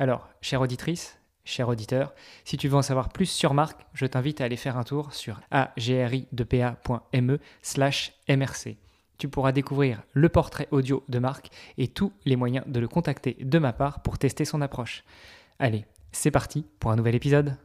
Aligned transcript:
Alors, 0.00 0.30
chère 0.40 0.62
auditrice, 0.62 1.18
cher 1.44 1.68
auditeur, 1.68 2.14
si 2.46 2.56
tu 2.56 2.68
veux 2.68 2.76
en 2.76 2.80
savoir 2.80 3.10
plus 3.10 3.26
sur 3.26 3.52
Marc, 3.52 3.78
je 3.92 4.06
t'invite 4.06 4.40
à 4.40 4.44
aller 4.44 4.56
faire 4.56 4.78
un 4.78 4.82
tour 4.82 5.12
sur 5.12 5.42
agri2pa.me 5.52 7.38
slash 7.60 8.14
mrc. 8.26 8.78
Tu 9.18 9.28
pourras 9.28 9.52
découvrir 9.52 10.00
le 10.14 10.30
portrait 10.30 10.68
audio 10.70 11.04
de 11.10 11.18
Marc 11.18 11.50
et 11.76 11.86
tous 11.86 12.14
les 12.24 12.36
moyens 12.36 12.64
de 12.66 12.80
le 12.80 12.88
contacter 12.88 13.36
de 13.42 13.58
ma 13.58 13.74
part 13.74 14.00
pour 14.00 14.16
tester 14.16 14.46
son 14.46 14.62
approche. 14.62 15.04
Allez, 15.58 15.84
c'est 16.12 16.30
parti 16.30 16.64
pour 16.78 16.92
un 16.92 16.96
nouvel 16.96 17.14
épisode. 17.14 17.58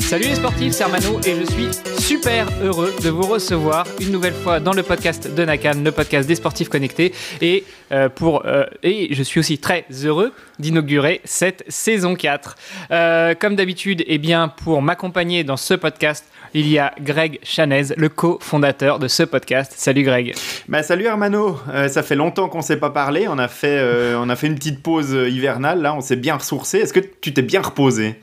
Salut 0.00 0.24
les 0.24 0.34
sportifs, 0.36 0.72
c'est 0.72 0.82
Armano 0.82 1.20
et 1.20 1.36
je 1.36 1.44
suis 1.44 1.89
super 2.10 2.48
heureux 2.60 2.92
de 3.04 3.08
vous 3.08 3.22
recevoir 3.22 3.86
une 4.00 4.10
nouvelle 4.10 4.34
fois 4.34 4.58
dans 4.58 4.72
le 4.72 4.82
podcast 4.82 5.32
de 5.32 5.44
Nakan, 5.44 5.74
le 5.84 5.92
podcast 5.92 6.26
des 6.26 6.34
sportifs 6.34 6.68
connectés. 6.68 7.14
Et, 7.40 7.62
euh, 7.92 8.08
pour, 8.08 8.44
euh, 8.46 8.64
et 8.82 9.14
je 9.14 9.22
suis 9.22 9.38
aussi 9.38 9.58
très 9.58 9.84
heureux 10.02 10.32
d'inaugurer 10.58 11.20
cette 11.22 11.62
saison 11.68 12.16
4. 12.16 12.56
Euh, 12.90 13.36
comme 13.38 13.54
d'habitude, 13.54 14.02
eh 14.08 14.18
bien, 14.18 14.48
pour 14.48 14.82
m'accompagner 14.82 15.44
dans 15.44 15.56
ce 15.56 15.74
podcast, 15.74 16.24
il 16.52 16.66
y 16.66 16.80
a 16.80 16.92
Greg 17.00 17.38
Chanez, 17.44 17.94
le 17.96 18.08
co-fondateur 18.08 18.98
de 18.98 19.06
ce 19.06 19.22
podcast. 19.22 19.72
Salut 19.76 20.02
Greg. 20.02 20.34
Bah, 20.66 20.82
salut 20.82 21.06
Armano, 21.06 21.60
ça 21.86 22.02
fait 22.02 22.16
longtemps 22.16 22.48
qu'on 22.48 22.58
ne 22.58 22.64
s'est 22.64 22.80
pas 22.80 22.90
parlé, 22.90 23.28
on 23.28 23.38
a, 23.38 23.46
fait, 23.46 23.80
on 24.16 24.28
a 24.28 24.34
fait 24.34 24.48
une 24.48 24.56
petite 24.56 24.82
pause 24.82 25.12
hivernale, 25.12 25.80
là 25.80 25.94
on 25.94 26.00
s'est 26.00 26.16
bien 26.16 26.34
ressourcé. 26.34 26.78
Est-ce 26.78 26.92
que 26.92 26.98
tu 27.20 27.32
t'es 27.32 27.42
bien 27.42 27.62
reposé? 27.62 28.16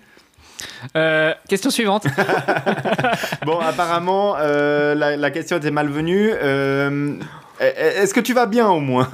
Euh, 0.95 1.33
question 1.47 1.69
suivante. 1.69 2.05
bon, 3.45 3.59
apparemment, 3.59 4.35
euh, 4.39 4.95
la, 4.95 5.31
question 5.31 5.57
était 5.57 5.71
malvenue. 5.71 6.31
Euh, 6.33 7.15
est-ce 7.59 8.13
que 8.13 8.19
tu 8.19 8.33
vas 8.33 8.45
bien 8.45 8.67
au 8.69 8.79
moins? 8.79 9.09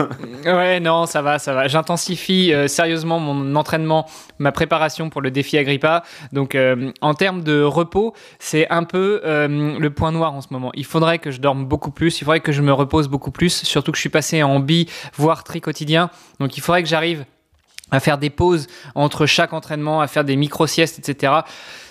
Ouais, 0.45 0.81
non, 0.81 1.05
ça 1.05 1.21
va, 1.21 1.39
ça 1.39 1.53
va. 1.53 1.69
J'intensifie 1.69 2.51
sérieusement 2.67 3.17
mon 3.19 3.55
entraînement, 3.55 4.05
ma 4.37 4.51
préparation 4.51 5.09
pour 5.09 5.21
le 5.21 5.31
défi 5.31 5.57
Agrippa. 5.57 6.03
Donc, 6.33 6.57
en 6.99 7.13
termes 7.13 7.41
de 7.41 7.63
repos, 7.63 8.13
c'est 8.39 8.69
un 8.69 8.83
peu 8.83 9.21
le 9.23 9.87
point 9.89 10.11
noir 10.11 10.33
en 10.33 10.41
ce 10.41 10.47
moment. 10.51 10.71
Il 10.73 10.85
faudrait 10.85 11.19
que 11.19 11.31
je 11.31 11.39
dorme 11.39 11.65
beaucoup 11.65 11.91
plus, 11.91 12.19
il 12.19 12.25
faudrait 12.25 12.41
que 12.41 12.51
je 12.51 12.61
me 12.61 12.73
repose 12.73 13.07
beaucoup 13.07 13.31
plus, 13.31 13.63
surtout 13.63 13.93
que 13.93 13.97
je 13.97 14.01
suis 14.01 14.09
passé 14.09 14.43
en 14.43 14.59
bi, 14.59 14.89
voire 15.15 15.45
tri 15.45 15.61
quotidien. 15.61 16.09
Donc, 16.41 16.57
il 16.57 16.61
faudrait 16.61 16.83
que 16.83 16.89
j'arrive 16.89 17.23
à 17.93 17.99
faire 17.99 18.17
des 18.17 18.31
pauses 18.31 18.67
entre 18.95 19.25
chaque 19.25 19.53
entraînement, 19.53 20.01
à 20.01 20.07
faire 20.07 20.25
des 20.25 20.35
micro-siestes, 20.35 20.97
etc. 21.07 21.33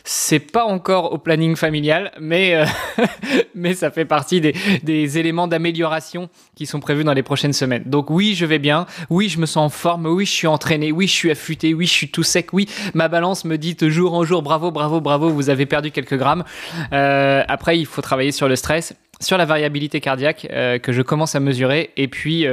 C'est 0.04 0.40
pas 0.40 0.64
encore 0.64 1.12
au 1.12 1.18
planning 1.18 1.54
familial, 1.56 2.10
mais, 2.20 2.54
euh, 2.54 2.64
mais 3.54 3.74
ça 3.74 3.90
fait 3.90 4.04
partie 4.04 4.40
des, 4.40 4.54
des 4.82 5.18
éléments 5.18 5.46
d'amélioration 5.46 6.28
qui 6.56 6.66
sont 6.66 6.80
prévus 6.80 7.04
dans 7.04 7.12
les 7.12 7.22
prochaines 7.22 7.52
semaines. 7.52 7.84
Donc 7.86 8.10
oui, 8.10 8.34
je 8.34 8.44
vais 8.46 8.58
bien, 8.58 8.86
oui, 9.10 9.28
je 9.28 9.38
me 9.38 9.46
sens 9.46 9.66
en 9.66 9.68
forme, 9.68 10.06
oui, 10.06 10.26
je 10.26 10.32
suis 10.32 10.46
entraîné, 10.46 10.90
oui, 10.92 11.06
je 11.06 11.12
suis 11.12 11.30
affûté, 11.30 11.74
oui, 11.74 11.86
je 11.86 11.92
suis 11.92 12.08
tout 12.08 12.22
sec, 12.22 12.52
oui, 12.52 12.68
ma 12.94 13.08
balance 13.08 13.44
me 13.44 13.56
dit 13.56 13.74
de 13.74 13.88
jour 13.88 14.14
en 14.14 14.24
jour, 14.24 14.42
bravo, 14.42 14.70
bravo, 14.70 15.00
bravo, 15.00 15.28
vous 15.30 15.50
avez 15.50 15.66
perdu 15.66 15.90
quelques 15.90 16.16
grammes. 16.16 16.44
Euh, 16.92 17.42
après, 17.48 17.78
il 17.78 17.86
faut 17.86 18.02
travailler 18.02 18.32
sur 18.32 18.48
le 18.48 18.56
stress 18.56 18.94
sur 19.20 19.38
la 19.38 19.44
variabilité 19.44 20.00
cardiaque 20.00 20.48
euh, 20.50 20.80
que 20.80 20.90
je 20.90 21.00
commence 21.00 21.36
à 21.36 21.40
mesurer. 21.40 21.90
Et 21.96 22.08
puis, 22.08 22.44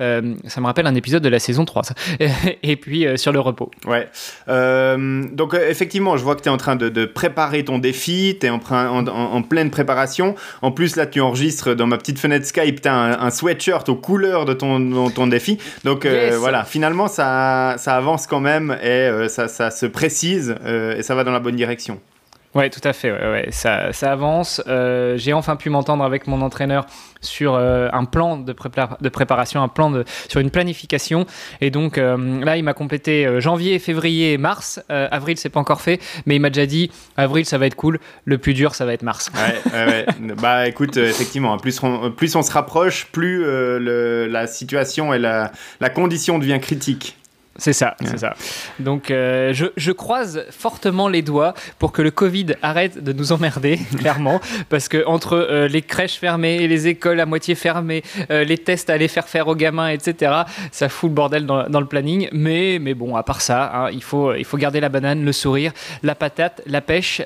ça 0.00 0.60
me 0.60 0.66
rappelle 0.66 0.88
un 0.88 0.94
épisode 0.96 1.22
de 1.22 1.28
la 1.28 1.38
saison 1.38 1.64
3. 1.64 1.82
et 2.64 2.74
puis, 2.74 3.06
sur 3.16 3.30
le 3.30 3.38
repos. 3.38 3.70
Ouais. 3.86 4.08
donc, 4.48 5.54
effectivement, 5.54 6.16
je 6.16 6.24
vois 6.24 6.34
que 6.34 6.42
tu 6.42 6.48
es 6.48 6.50
en 6.50 6.56
train 6.56 6.74
de, 6.74 6.95
préparer 7.04 7.64
ton 7.64 7.78
défi. 7.78 8.36
Tu 8.40 8.46
es 8.46 8.50
en, 8.50 8.60
en, 8.68 9.42
pleine 9.42 9.70
préparation. 9.70 10.34
En 10.62 10.72
plus, 10.72 10.96
là, 10.96 11.06
tu 11.06 11.20
enregistres 11.20 11.74
dans 11.74 11.86
ma 11.86 11.98
petite 11.98 12.18
fenêtre 12.18 12.46
Skype. 12.46 12.80
Tu 12.80 12.88
as 12.88 13.22
un, 13.22 13.30
sweatshirt 13.30 13.88
aux 13.88 13.96
couleurs 13.96 14.44
de 14.44 14.54
ton, 14.54 15.10
ton 15.10 15.26
défi. 15.26 15.58
Donc, 15.84 16.06
voilà, 16.06 16.64
finalement, 16.64 17.08
ça, 17.08 17.74
ça 17.78 17.96
avance 17.96 18.26
quand 18.26 18.40
même 18.40 18.76
et 18.82 19.28
ça, 19.28 19.48
ça, 19.48 19.70
se 19.70 19.86
précise 19.86 20.54
et 20.66 21.02
ça 21.02 21.14
va 21.14 21.24
dans 21.24 21.32
la 21.32 21.40
bonne 21.40 21.56
direction. 21.56 22.00
Ouais, 22.56 22.70
tout 22.70 22.80
à 22.84 22.94
fait. 22.94 23.12
Ouais, 23.12 23.48
Ça, 23.50 23.92
ça, 23.92 24.12
avance. 24.12 24.62
Euh, 24.66 25.18
j'ai 25.18 25.34
enfin 25.34 25.56
pu 25.56 25.68
m'entendre 25.68 26.02
avec 26.02 26.26
mon 26.26 26.40
entraîneur 26.40 26.86
sur 27.20 27.54
euh, 27.54 27.90
un 27.92 28.06
plan 28.06 28.38
de, 28.38 28.54
de, 28.54 29.08
préparation, 29.10 29.62
un 29.62 29.68
plan 29.68 29.90
de, 29.90 30.04
sur 30.30 30.40
une 30.40 30.50
planification. 30.50 31.26
Et 31.60 31.70
donc 31.70 31.98
euh, 31.98 32.42
là, 32.42 32.56
il 32.56 32.64
m'a 32.64 32.72
complété 32.72 33.40
janvier, 33.40 33.78
février, 33.78 34.38
mars. 34.38 34.80
avril, 34.88 35.36
c'est 35.36 35.50
pas 35.50 35.60
encore 35.60 35.82
fait, 35.82 36.00
mais 36.24 36.36
il 36.36 36.40
m'a 36.40 36.48
déjà 36.48 36.64
dit 36.64 36.90
avril, 37.18 37.44
ça 37.44 37.58
va 37.58 37.66
être 37.66 37.74
cool. 37.74 37.98
Le 38.24 38.38
plus 38.38 38.54
dur, 38.54 38.74
ça 38.74 38.86
va 38.86 38.94
être 38.94 39.02
mars. 39.02 39.30
Ouais, 39.34 40.06
bah 40.40 40.66
écoute, 40.66 40.96
effectivement, 40.96 41.58
plus 41.58 41.82
on, 41.82 42.10
plus 42.10 42.36
on 42.36 42.42
se 42.42 42.52
rapproche, 42.52 43.08
plus 43.12 43.40
le, 43.44 44.26
la 44.30 44.46
situation 44.46 45.12
et 45.12 45.18
la, 45.18 45.52
la 45.80 45.90
condition 45.90 46.38
devient 46.38 46.58
critique. 46.60 47.18
C'est 47.58 47.72
ça, 47.72 47.96
c'est 48.04 48.18
ça. 48.18 48.34
Donc, 48.78 49.10
euh, 49.10 49.52
je, 49.52 49.66
je, 49.76 49.92
croise 49.92 50.44
fortement 50.50 51.08
les 51.08 51.22
doigts 51.22 51.54
pour 51.78 51.92
que 51.92 52.02
le 52.02 52.10
Covid 52.10 52.46
arrête 52.62 53.02
de 53.02 53.12
nous 53.12 53.32
emmerder, 53.32 53.78
clairement, 53.98 54.40
parce 54.68 54.88
que 54.88 55.06
entre 55.06 55.34
euh, 55.34 55.68
les 55.68 55.82
crèches 55.82 56.18
fermées 56.18 56.56
et 56.56 56.68
les 56.68 56.86
écoles 56.86 57.18
à 57.20 57.26
moitié 57.26 57.54
fermées, 57.54 58.02
euh, 58.30 58.44
les 58.44 58.58
tests 58.58 58.90
à 58.90 58.96
les 58.96 59.08
faire 59.08 59.28
faire 59.28 59.48
aux 59.48 59.54
gamins, 59.54 59.88
etc., 59.88 60.32
ça 60.70 60.88
fout 60.88 61.10
le 61.10 61.14
bordel 61.14 61.46
dans, 61.46 61.68
dans 61.68 61.80
le 61.80 61.86
planning. 61.86 62.28
Mais, 62.32 62.78
mais 62.80 62.94
bon, 62.94 63.16
à 63.16 63.22
part 63.22 63.40
ça, 63.40 63.70
hein, 63.74 63.90
il, 63.90 64.02
faut, 64.02 64.34
il 64.34 64.44
faut 64.44 64.58
garder 64.58 64.80
la 64.80 64.88
banane, 64.88 65.24
le 65.24 65.32
sourire, 65.32 65.72
la 66.02 66.14
patate, 66.14 66.62
la 66.66 66.80
pêche, 66.80 67.22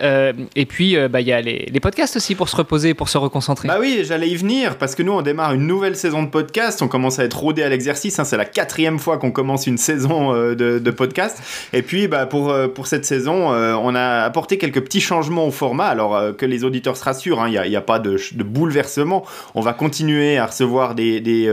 et 0.55 0.67
puis 0.67 0.97
bah, 1.09 1.21
il 1.21 1.27
y 1.27 1.33
a 1.33 1.41
les, 1.41 1.69
les, 1.73 1.81
podcasts 1.81 2.17
aussi 2.17 2.35
pour 2.35 2.49
se 2.49 2.57
reposer, 2.57 2.95
pour 2.95 3.09
se 3.09 3.19
reconcentrer. 3.19 3.69
Bah 3.69 3.79
oui, 3.81 4.03
j'allais 4.05 4.29
y 4.29 4.37
venir, 4.37 4.77
parce 4.77 4.95
que 4.95 5.03
nous, 5.03 5.13
on 5.13 5.23
démarre 5.23 5.55
une 5.55 5.67
nouvelle 5.67 5.97
saison 5.97 6.23
de 6.23 6.29
podcast, 6.29 6.83
on 6.83 6.89
commence 6.89 7.19
à 7.19 7.25
être 7.25 7.39
rodé 7.39 7.63
à 7.63 7.69
l'exercice, 7.69 8.19
hein, 8.19 8.25
c'est 8.25 8.37
la 8.37 8.45
quatrième 8.45 8.99
fois 8.99 9.19
qu'on 9.19 9.33
commence 9.33 9.67
une 9.67 9.79
saison 9.79 10.20
saison 10.21 10.55
de, 10.55 10.91
podcast. 10.91 11.43
Et 11.73 11.83
puis, 11.83 12.09
bah, 12.09 12.27
pour, 12.27 12.55
pour 12.75 12.87
cette 12.87 13.05
saison, 13.05 13.49
on 13.51 13.95
a 13.95 14.23
apporté 14.23 14.59
quelques 14.59 14.81
petits 14.81 15.01
changements 15.01 15.47
au 15.47 15.51
format. 15.51 15.87
Alors 15.87 16.37
que 16.37 16.47
les 16.47 16.65
auditeurs 16.65 16.97
se 16.97 17.05
rassurent, 17.05 17.47
il 17.49 17.57
hein, 17.57 17.69
n'y 17.69 17.77
a, 17.77 17.81
pas 17.81 17.99
de, 17.99 18.19
bouleversement. 18.43 19.25
On 19.55 19.61
va 19.61 19.73
continuer 19.73 20.39
à 20.39 20.47
recevoir 20.47 20.95
des, 20.95 21.49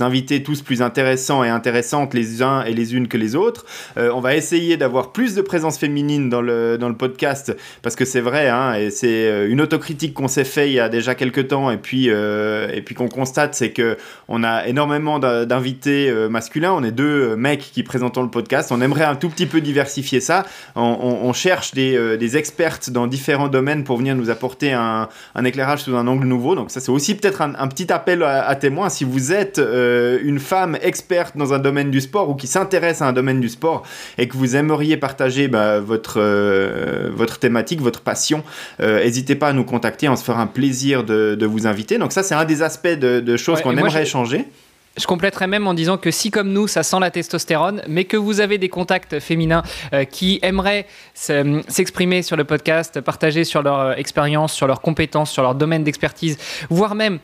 invités 0.00 0.42
tous 0.42 0.62
plus 0.62 0.82
intéressants 0.82 1.44
et 1.44 1.48
intéressantes 1.48 2.14
les 2.14 2.42
uns 2.42 2.64
et 2.64 2.72
les 2.72 2.94
unes 2.94 3.08
que 3.08 3.16
les 3.16 3.36
autres. 3.36 3.66
on 3.96 4.20
va 4.20 4.34
essayer 4.34 4.76
d'avoir 4.76 5.12
plus 5.12 5.34
de 5.34 5.42
présence 5.42 5.78
féminine 5.78 6.28
dans 6.28 6.42
le, 6.42 6.78
dans 6.78 6.88
le 6.88 6.96
podcast 6.96 7.54
parce 7.82 7.96
que 7.96 8.04
c'est 8.04 8.20
vrai, 8.20 8.48
hein, 8.48 8.74
et 8.74 8.90
c'est 8.90 9.48
une 9.48 9.60
autocritique 9.60 10.14
qu'on 10.14 10.28
s'est 10.28 10.44
fait 10.44 10.68
il 10.68 10.74
y 10.74 10.80
a 10.80 10.88
déjà 10.88 11.14
quelques 11.14 11.48
temps 11.48 11.70
et 11.70 11.78
puis, 11.78 12.08
et 12.08 12.82
puis 12.84 12.94
qu'on 12.94 13.08
constate, 13.08 13.54
c'est 13.54 13.70
que 13.70 13.96
on 14.28 14.44
a 14.44 14.66
énormément 14.66 15.18
d'invités 15.18 16.10
euh, 16.10 16.28
masculins. 16.28 16.72
On 16.72 16.82
est 16.82 16.92
deux 16.92 17.30
euh, 17.30 17.36
mecs 17.36 17.70
qui 17.72 17.82
le 18.16 18.28
podcast. 18.30 18.70
On 18.72 18.80
aimerait 18.80 19.04
un 19.04 19.16
tout 19.16 19.28
petit 19.28 19.46
peu 19.46 19.60
diversifier 19.60 20.20
ça. 20.20 20.44
On, 20.74 21.32
cherche 21.32 21.72
euh, 21.76 22.16
des, 22.16 22.36
expertes 22.36 22.90
dans 22.90 23.06
différents 23.06 23.48
domaines 23.48 23.84
pour 23.84 23.98
venir 23.98 24.14
nous 24.14 24.30
apporter 24.30 24.72
un, 24.72 25.08
éclairage 25.44 25.82
sous 25.82 25.96
un 25.96 26.06
angle 26.06 26.26
nouveau. 26.26 26.54
Donc 26.54 26.70
ça, 26.70 26.80
c'est 26.80 26.90
aussi 26.90 27.14
peut-être 27.14 27.42
un, 27.42 27.68
petit 27.68 27.92
appel 27.92 28.22
à, 28.22 28.54
témoins. 28.56 28.88
Si 28.88 29.04
vous 29.04 29.32
êtes 29.32 29.58
une 29.58 30.38
femme 30.38 30.76
experte 30.82 31.36
dans 31.36 31.54
un 31.54 31.58
domaine 31.58 31.90
du 31.90 32.00
sport 32.00 32.30
ou 32.30 32.34
qui 32.34 32.46
s'intéresse 32.46 33.02
à 33.02 33.06
un 33.06 33.12
domaine 33.12 33.40
du 33.40 33.48
sport 33.48 33.84
et 34.16 34.28
que 34.28 34.36
vous 34.36 34.56
aimeriez 34.56 34.96
partager 34.96 35.48
bah, 35.48 35.80
votre, 35.80 36.20
votre 37.10 37.38
thématique, 37.38 37.80
votre 37.80 38.00
passion, 38.00 38.42
n'hésitez 38.80 39.34
pas 39.34 39.48
à 39.48 39.52
nous 39.52 39.64
contacter. 39.64 40.08
On 40.08 40.16
se 40.16 40.24
fera 40.24 40.40
un 40.40 40.46
plaisir 40.46 41.04
de, 41.04 41.46
vous 41.46 41.66
inviter. 41.66 41.98
Donc 41.98 42.12
ça, 42.12 42.22
c'est 42.22 42.34
un 42.34 42.44
des 42.44 42.62
aspects 42.62 42.88
de, 42.88 43.36
choses 43.36 43.62
qu'on 43.62 43.76
aimerait 43.76 44.06
changer. 44.06 44.46
Je 44.98 45.06
compléterais 45.06 45.46
même 45.46 45.66
en 45.66 45.74
disant 45.74 45.96
que 45.96 46.10
si 46.10 46.30
comme 46.30 46.52
nous, 46.52 46.66
ça 46.66 46.82
sent 46.82 46.98
la 47.00 47.10
testostérone, 47.10 47.82
mais 47.86 48.04
que 48.04 48.16
vous 48.16 48.40
avez 48.40 48.58
des 48.58 48.68
contacts 48.68 49.20
féminins 49.20 49.62
euh, 49.92 50.04
qui 50.04 50.40
aimeraient 50.42 50.86
s'exprimer 51.14 52.22
sur 52.22 52.36
le 52.36 52.44
podcast, 52.44 53.00
partager 53.00 53.44
sur 53.44 53.62
leur 53.62 53.78
euh, 53.78 53.92
expérience, 53.94 54.52
sur 54.52 54.66
leurs 54.66 54.80
compétences, 54.80 55.30
sur 55.30 55.42
leur 55.42 55.54
domaine 55.54 55.84
d'expertise, 55.84 56.36
voire 56.68 56.96
même 56.96 57.20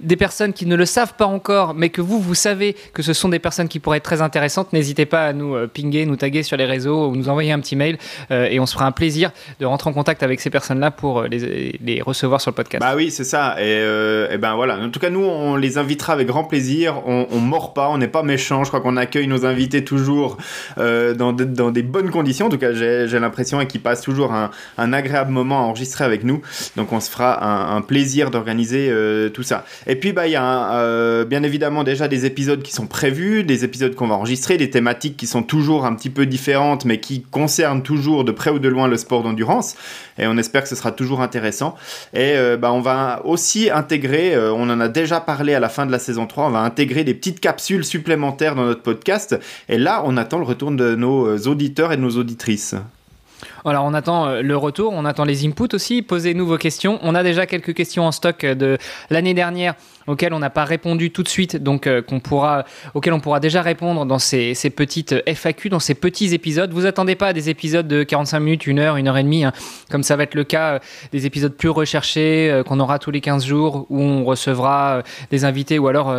des 0.00 0.16
personnes 0.16 0.52
qui 0.52 0.66
ne 0.66 0.74
le 0.74 0.86
savent 0.86 1.14
pas 1.14 1.26
encore, 1.26 1.74
mais 1.74 1.88
que 1.88 2.00
vous, 2.00 2.20
vous 2.20 2.34
savez 2.34 2.76
que 2.92 3.02
ce 3.02 3.12
sont 3.12 3.28
des 3.28 3.38
personnes 3.38 3.68
qui 3.68 3.78
pourraient 3.78 3.98
être 3.98 4.04
très 4.04 4.22
intéressantes, 4.22 4.72
n'hésitez 4.72 5.06
pas 5.06 5.26
à 5.26 5.32
nous 5.32 5.54
euh, 5.54 5.66
pinguer, 5.66 6.04
nous 6.04 6.16
taguer 6.16 6.42
sur 6.42 6.56
les 6.56 6.64
réseaux 6.64 7.08
ou 7.08 7.16
nous 7.16 7.28
envoyer 7.28 7.52
un 7.52 7.60
petit 7.60 7.76
mail 7.76 7.98
euh, 8.30 8.48
et 8.50 8.58
on 8.58 8.66
se 8.66 8.74
fera 8.74 8.86
un 8.86 8.92
plaisir 8.92 9.30
de 9.60 9.66
rentrer 9.66 9.90
en 9.90 9.92
contact 9.92 10.22
avec 10.22 10.40
ces 10.40 10.50
personnes-là 10.50 10.90
pour 10.90 11.20
euh, 11.20 11.28
les, 11.28 12.02
recevoir 12.04 12.40
sur 12.40 12.50
le 12.50 12.56
podcast. 12.56 12.82
Bah 12.82 12.94
oui, 12.96 13.10
c'est 13.10 13.24
ça. 13.24 13.56
Et, 13.60 14.36
ben 14.36 14.54
voilà. 14.56 14.78
En 14.78 14.90
tout 14.90 14.98
cas, 14.98 15.10
nous, 15.10 15.24
on 15.24 15.56
les 15.56 15.78
invitera 15.78 16.12
avec 16.12 16.26
grand 16.26 16.44
plaisir. 16.44 17.02
On, 17.06 17.26
on 17.30 17.38
mord 17.38 17.72
pas, 17.72 17.88
on 17.88 17.98
n'est 17.98 18.08
pas 18.08 18.22
méchant. 18.22 18.64
Je 18.64 18.68
crois 18.68 18.80
qu'on 18.80 18.96
accueille 18.96 19.28
nos 19.28 19.46
invités 19.46 19.84
toujours 19.84 20.36
dans, 20.76 21.32
des 21.32 21.82
bonnes 21.82 22.10
conditions. 22.10 22.46
En 22.46 22.48
tout 22.50 22.58
cas, 22.58 22.74
j'ai 22.74 23.18
l'impression 23.18 23.60
et 23.60 23.66
qu'ils 23.66 23.80
passent 23.80 24.02
toujours 24.02 24.32
un, 24.32 24.92
agréable 24.92 25.30
moment 25.30 25.60
à 25.60 25.62
enregistrer 25.62 26.04
avec 26.04 26.24
nous. 26.24 26.42
Donc, 26.76 26.92
on 26.92 27.00
se 27.00 27.10
fera 27.10 27.74
un 27.74 27.80
plaisir 27.80 28.30
d'organiser 28.30 28.92
tout 29.32 29.44
ça. 29.44 29.64
Et 29.86 29.96
puis, 29.96 30.12
bah, 30.12 30.26
il 30.26 30.32
y 30.32 30.36
a 30.36 30.74
euh, 30.74 31.24
bien 31.24 31.42
évidemment 31.42 31.84
déjà 31.84 32.08
des 32.08 32.26
épisodes 32.26 32.62
qui 32.62 32.72
sont 32.72 32.86
prévus, 32.86 33.44
des 33.44 33.64
épisodes 33.64 33.94
qu'on 33.94 34.06
va 34.06 34.14
enregistrer, 34.14 34.56
des 34.56 34.70
thématiques 34.70 35.16
qui 35.16 35.26
sont 35.26 35.42
toujours 35.42 35.84
un 35.84 35.94
petit 35.94 36.10
peu 36.10 36.26
différentes, 36.26 36.84
mais 36.84 37.00
qui 37.00 37.22
concernent 37.22 37.82
toujours 37.82 38.24
de 38.24 38.32
près 38.32 38.50
ou 38.50 38.58
de 38.58 38.68
loin 38.68 38.88
le 38.88 38.96
sport 38.96 39.22
d'endurance. 39.22 39.76
Et 40.18 40.26
on 40.26 40.36
espère 40.36 40.62
que 40.62 40.68
ce 40.68 40.76
sera 40.76 40.92
toujours 40.92 41.20
intéressant. 41.20 41.74
Et 42.12 42.34
euh, 42.36 42.56
bah, 42.56 42.72
on 42.72 42.80
va 42.80 43.22
aussi 43.24 43.70
intégrer, 43.70 44.34
euh, 44.34 44.52
on 44.52 44.70
en 44.70 44.80
a 44.80 44.88
déjà 44.88 45.20
parlé 45.20 45.54
à 45.54 45.60
la 45.60 45.68
fin 45.68 45.86
de 45.86 45.92
la 45.92 45.98
saison 45.98 46.26
3, 46.26 46.46
on 46.46 46.50
va 46.50 46.60
intégrer 46.60 47.04
des 47.04 47.14
petites 47.14 47.40
capsules 47.40 47.84
supplémentaires 47.84 48.54
dans 48.54 48.64
notre 48.64 48.82
podcast. 48.82 49.38
Et 49.68 49.78
là, 49.78 50.02
on 50.06 50.16
attend 50.16 50.38
le 50.38 50.44
retour 50.44 50.70
de 50.70 50.94
nos 50.94 51.36
auditeurs 51.46 51.92
et 51.92 51.96
de 51.96 52.02
nos 52.02 52.16
auditrices. 52.16 52.74
Alors 53.66 53.84
on 53.84 53.94
attend 53.94 54.26
euh, 54.26 54.42
le 54.42 54.56
retour, 54.56 54.92
on 54.92 55.04
attend 55.04 55.24
les 55.24 55.46
inputs 55.46 55.74
aussi. 55.74 56.02
Posez-nous 56.02 56.46
vos 56.46 56.58
questions. 56.58 56.98
On 57.02 57.14
a 57.14 57.22
déjà 57.22 57.46
quelques 57.46 57.74
questions 57.74 58.04
en 58.04 58.12
stock 58.12 58.44
de 58.44 58.78
l'année 59.10 59.34
dernière 59.34 59.74
auxquelles 60.06 60.32
on 60.32 60.38
n'a 60.38 60.50
pas 60.50 60.64
répondu 60.64 61.10
tout 61.10 61.22
de 61.22 61.28
suite, 61.28 61.56
donc 61.56 61.86
euh, 61.86 62.02
qu'on 62.02 62.20
pourra, 62.20 62.64
auxquelles 62.94 63.12
on 63.12 63.20
pourra 63.20 63.40
déjà 63.40 63.62
répondre 63.62 64.04
dans 64.06 64.18
ces, 64.18 64.54
petites 64.74 65.14
FAQ, 65.26 65.68
dans 65.68 65.80
ces 65.80 65.94
petits 65.94 66.34
épisodes. 66.34 66.72
Vous 66.72 66.86
attendez 66.86 67.14
pas 67.14 67.28
à 67.28 67.32
des 67.32 67.50
épisodes 67.50 67.86
de 67.86 68.02
45 68.02 68.40
minutes, 68.40 68.68
1 68.68 68.78
heure, 68.78 68.94
1 68.96 69.06
heure 69.06 69.16
et 69.16 69.22
demie, 69.22 69.44
hein, 69.44 69.52
comme 69.90 70.02
ça 70.02 70.16
va 70.16 70.24
être 70.24 70.34
le 70.34 70.44
cas 70.44 70.74
euh, 70.74 70.78
des 71.12 71.26
épisodes 71.26 71.54
plus 71.54 71.68
recherchés 71.68 72.62
qu'on 72.66 72.80
aura 72.80 72.98
tous 72.98 73.10
les 73.10 73.20
15 73.20 73.44
jours 73.44 73.86
où 73.90 74.00
on 74.00 74.24
recevra 74.24 75.02
des 75.30 75.44
invités 75.44 75.78
ou 75.78 75.88
alors 75.88 76.14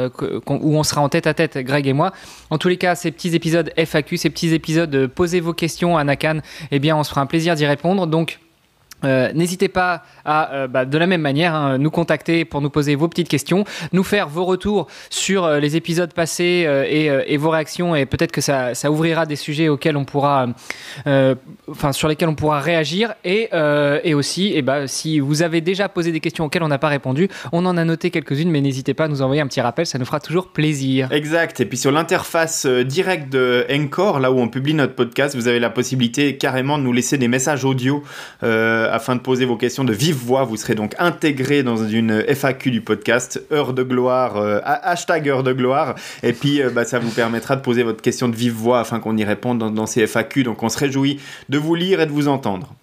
où 0.48 0.78
on 0.78 0.84
sera 0.84 1.02
en 1.02 1.10
tête 1.10 1.28
à 1.28 1.34
tête, 1.34 1.58
Greg 1.58 1.88
et 1.88 1.94
moi. 1.94 2.12
En 2.50 2.58
tous 2.58 2.68
les 2.68 2.78
cas, 2.78 2.96
ces 2.96 3.12
petits 3.12 3.36
épisodes 3.36 3.72
FAQ, 3.78 4.18
ces 4.18 4.30
petits 4.30 4.54
épisodes 4.54 5.08
posez 5.08 5.40
vos 5.40 5.54
questions 5.54 5.98
à 5.98 6.04
Nakan, 6.04 6.40
eh 6.72 6.80
bien 6.80 6.96
on 6.98 7.04
se 7.04 7.10
fera 7.10 7.22
un 7.22 7.26
plaisir 7.26 7.56
d'y 7.56 7.66
répondre. 7.66 8.08
Donc, 8.08 8.40
euh, 9.06 9.32
N'hésitez 9.34 9.68
pas 9.68 10.04
à, 10.24 10.54
euh, 10.54 10.68
bah, 10.68 10.86
de 10.86 10.98
la 10.98 11.08
même 11.08 11.22
manière, 11.22 11.54
hein, 11.54 11.78
nous 11.78 11.92
contacter 11.92 12.46
pour 12.46 12.62
nous 12.62 12.70
poser 12.70 12.96
vos 12.96 13.08
petites 13.08 13.30
questions, 13.30 13.64
nous 13.94 14.04
faire 14.04 14.28
vos 14.28 14.46
retours 14.46 14.88
sur 15.10 15.46
euh, 15.46 15.60
les 15.60 15.76
épisodes 15.76 16.14
passés 16.14 16.68
et, 16.90 17.38
vos 17.38 17.50
réactions, 17.50 17.96
et 17.96 18.06
peut-être 18.06 18.32
que 18.32 18.42
ça, 18.42 18.74
ouvrira 18.90 19.26
des 19.26 19.36
sujets 19.36 19.68
auxquels 19.68 19.98
on 19.98 20.06
pourra, 20.06 20.48
enfin 21.70 21.92
sur 21.92 22.08
lesquels 22.08 22.30
on 22.30 22.36
pourra 22.36 22.60
réagir, 22.60 23.14
et, 23.24 23.50
et 24.04 24.14
aussi, 24.14 24.54
et 24.54 24.62
bah, 24.62 24.88
si 24.88 25.20
vous 25.20 25.42
avez 25.42 25.62
déjà 25.62 25.90
posé 25.90 26.12
des 26.12 26.20
questions 26.20 26.46
auxquelles 26.46 26.64
on 26.64 26.68
n'a 26.68 26.78
pas 26.78 26.88
répondu, 26.88 27.28
on 27.52 27.66
en 27.66 27.78
a 27.78 27.84
noté 27.84 28.10
quelques-unes, 28.12 28.50
mais 28.50 28.62
n'hésitez 28.62 28.94
pas 28.94 29.06
à 29.06 29.08
nous 29.08 29.22
envoyer 29.22 29.42
un 29.42 29.48
petit 29.48 29.62
rappel, 29.62 29.86
ça 29.86 29.98
nous 29.98 30.06
fera 30.06 30.20
toujours 30.20 30.48
plaisir. 30.48 31.12
Exact. 31.12 31.60
Et 31.60 31.66
puis 31.66 31.78
sur 31.78 31.92
l'interface 31.92 32.66
directe 32.66 33.30
de 33.32 33.66
Encore, 33.72 34.20
là 34.20 34.32
où 34.32 34.40
on 34.40 34.48
publie 34.48 34.74
notre 34.74 34.96
podcast, 34.96 35.36
vous 35.36 35.48
avez 35.48 35.60
la 35.60 35.70
possibilité 35.70 36.38
carrément 36.38 36.78
de 36.78 36.84
nous 36.84 36.94
laisser 36.94 37.18
des 37.18 37.28
messages 37.28 37.66
audio 37.66 38.04
afin 38.96 39.16
de 39.16 39.22
poser 39.22 39.46
vos 39.46 39.58
questions 39.58 39.84
de 39.84 39.94
vive 39.94 40.16
voix. 40.16 40.44
Vous 40.44 40.58
serez 40.58 40.76
donc 40.76 40.96
intégré 40.98 41.64
dans 41.64 41.86
une 41.86 42.24
FAQ 42.28 42.72
du 42.72 42.82
podcast, 42.82 43.44
heure 43.52 43.74
de 43.74 43.84
gloire, 43.84 44.38
euh, 44.38 44.60
hashtag 44.64 45.30
heure 45.30 45.44
de 45.44 45.54
gloire. 45.54 45.96
Et 46.24 46.34
puis, 46.34 46.62
euh, 46.62 46.70
bah, 46.70 46.86
ça 46.86 47.00
vous 47.00 47.12
permettra 47.12 47.56
de 47.56 47.62
poser 47.62 47.84
votre 47.84 48.02
question 48.02 48.30
de 48.30 48.36
vive 48.36 48.54
voix 48.54 48.80
afin 48.80 49.00
qu'on 49.00 49.18
y 49.18 49.24
réponde 49.24 49.74
dans, 49.74 49.86
ces 49.86 50.08
FAQ. 50.08 50.44
Donc, 50.44 50.64
on 50.64 50.70
se 50.70 50.78
réjouit 50.78 51.20
de 51.50 51.58
vous 51.58 51.76
lire 51.76 52.02
et 52.02 52.06
de 52.06 52.12
vous 52.12 52.28
entendre. 52.28 52.74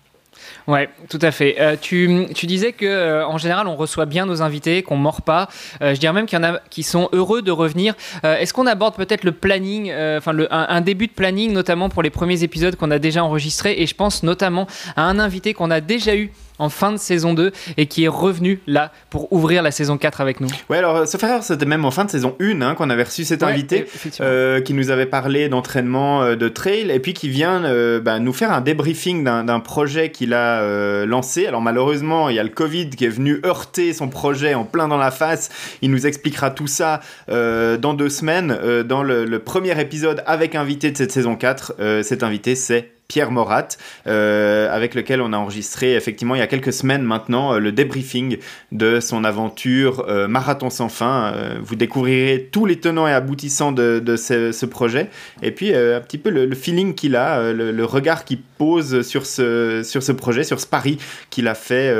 Ouais, 0.66 0.88
tout 1.08 1.18
à 1.20 1.30
fait. 1.30 1.56
Euh, 1.58 1.76
tu, 1.80 2.26
tu, 2.34 2.46
disais 2.46 2.72
que 2.72 3.24
en 3.24 3.38
général 3.38 3.66
on 3.66 3.76
reçoit 3.76 4.06
bien 4.06 4.26
nos 4.26 4.42
invités, 4.42 4.82
qu'on 4.82 4.96
mord 4.96 5.22
pas. 5.22 5.48
je 5.80 5.98
dirais 5.98 6.12
même 6.12 6.26
qu'il 6.26 6.38
y 6.38 6.40
en 6.40 6.44
a 6.44 6.60
qui 6.70 6.82
sont 6.82 7.08
heureux 7.12 7.42
de 7.42 7.50
revenir. 7.50 7.94
Est-ce 8.22 8.52
qu'on 8.52 8.66
aborde 8.66 8.94
peut-être 8.96 9.24
le 9.24 9.32
planning, 9.32 9.92
enfin 9.92 10.32
un, 10.50 10.80
début 10.80 11.06
de 11.06 11.12
planning, 11.12 11.52
notamment 11.52 11.88
pour 11.88 12.02
les 12.02 12.10
premiers 12.10 12.42
épisodes 12.42 12.76
qu'on 12.76 12.90
a 12.90 12.98
déjà 12.98 13.24
enregistrés 13.24 13.74
Et 13.78 13.86
je 13.86 13.94
pense 13.94 14.22
notamment 14.22 14.66
à 14.96 15.02
un 15.02 15.18
invité 15.18 15.54
qu'on 15.54 15.70
a 15.70 15.80
déjà 15.80 16.14
eu 16.14 16.30
en 16.62 16.68
fin 16.68 16.92
de 16.92 16.96
saison 16.96 17.34
2 17.34 17.52
et 17.76 17.86
qui 17.86 18.04
est 18.04 18.08
revenu 18.08 18.60
là 18.66 18.92
pour 19.10 19.32
ouvrir 19.32 19.62
la 19.62 19.72
saison 19.72 19.98
4 19.98 20.20
avec 20.20 20.40
nous. 20.40 20.48
Ouais, 20.70 20.78
alors 20.78 21.08
ce 21.08 21.16
frère, 21.16 21.42
c'était 21.42 21.66
même 21.66 21.84
en 21.84 21.90
fin 21.90 22.04
de 22.04 22.10
saison 22.10 22.36
1 22.40 22.62
hein, 22.62 22.74
qu'on 22.74 22.88
avait 22.88 23.02
reçu 23.02 23.24
cet 23.24 23.42
invité 23.42 23.86
euh, 24.20 24.60
qui 24.60 24.72
nous 24.74 24.90
avait 24.90 25.06
parlé 25.06 25.48
d'entraînement 25.48 26.22
euh, 26.22 26.36
de 26.36 26.48
trail 26.48 26.90
et 26.90 27.00
puis 27.00 27.14
qui 27.14 27.28
vient 27.28 27.64
euh, 27.64 28.00
bah, 28.00 28.20
nous 28.20 28.32
faire 28.32 28.52
un 28.52 28.60
débriefing 28.60 29.24
d'un 29.24 29.60
projet 29.60 30.10
qu'il 30.10 30.34
a 30.34 31.04
lancé. 31.04 31.46
Alors 31.46 31.60
malheureusement, 31.60 32.28
il 32.28 32.36
y 32.36 32.38
a 32.38 32.42
le 32.42 32.48
Covid 32.48 32.90
qui 32.90 33.04
est 33.04 33.08
venu 33.08 33.40
heurter 33.44 33.92
son 33.92 34.08
projet 34.08 34.54
en 34.54 34.64
plein 34.64 34.88
dans 34.88 34.96
la 34.96 35.10
face. 35.10 35.50
Il 35.82 35.90
nous 35.90 36.06
expliquera 36.06 36.50
tout 36.50 36.66
ça 36.66 37.00
dans 37.28 37.94
deux 37.94 38.08
semaines 38.08 38.56
dans 38.84 39.02
le, 39.02 39.24
le, 39.24 39.38
premier 39.38 39.78
épisode 39.80 40.22
avec 40.26 40.54
invité 40.54 40.90
de 40.90 40.96
cette 40.96 41.12
saison 41.12 41.34
4. 41.34 42.02
cet 42.02 42.22
invité, 42.22 42.54
c'est 42.54 42.90
Pierre 43.12 43.30
Morat, 43.30 43.68
euh, 44.06 44.74
avec 44.74 44.94
lequel 44.94 45.20
on 45.20 45.34
a 45.34 45.36
enregistré 45.36 45.96
effectivement 45.96 46.34
il 46.34 46.38
y 46.38 46.42
a 46.42 46.46
quelques 46.46 46.72
semaines 46.72 47.02
maintenant 47.02 47.52
euh, 47.52 47.58
le 47.58 47.70
débriefing 47.70 48.38
de 48.70 49.00
son 49.00 49.24
aventure 49.24 50.06
euh, 50.08 50.28
Marathon 50.28 50.70
sans 50.70 50.88
fin. 50.88 51.34
vous 51.62 51.76
découvrirez 51.76 52.48
tous 52.50 52.64
les 52.64 52.80
tenants 52.80 53.06
et 53.06 53.12
aboutissants 53.12 53.70
de, 53.70 54.02
ce, 54.16 54.64
projet 54.64 55.10
et 55.42 55.50
puis 55.50 55.74
un 55.74 56.00
petit 56.00 56.16
peu 56.16 56.30
le, 56.30 56.54
feeling 56.54 56.94
qu'il 56.94 57.14
a, 57.14 57.52
le, 57.52 57.84
regard 57.84 58.24
qu'il 58.24 58.40
pose 58.40 59.02
sur 59.02 59.26
ce, 59.26 59.82
sur 59.84 60.02
ce 60.02 60.12
projet, 60.12 60.42
sur 60.42 60.58
ce 60.58 60.66
pari 60.66 60.96
qu'il 61.28 61.48
a 61.48 61.54
fait 61.54 61.90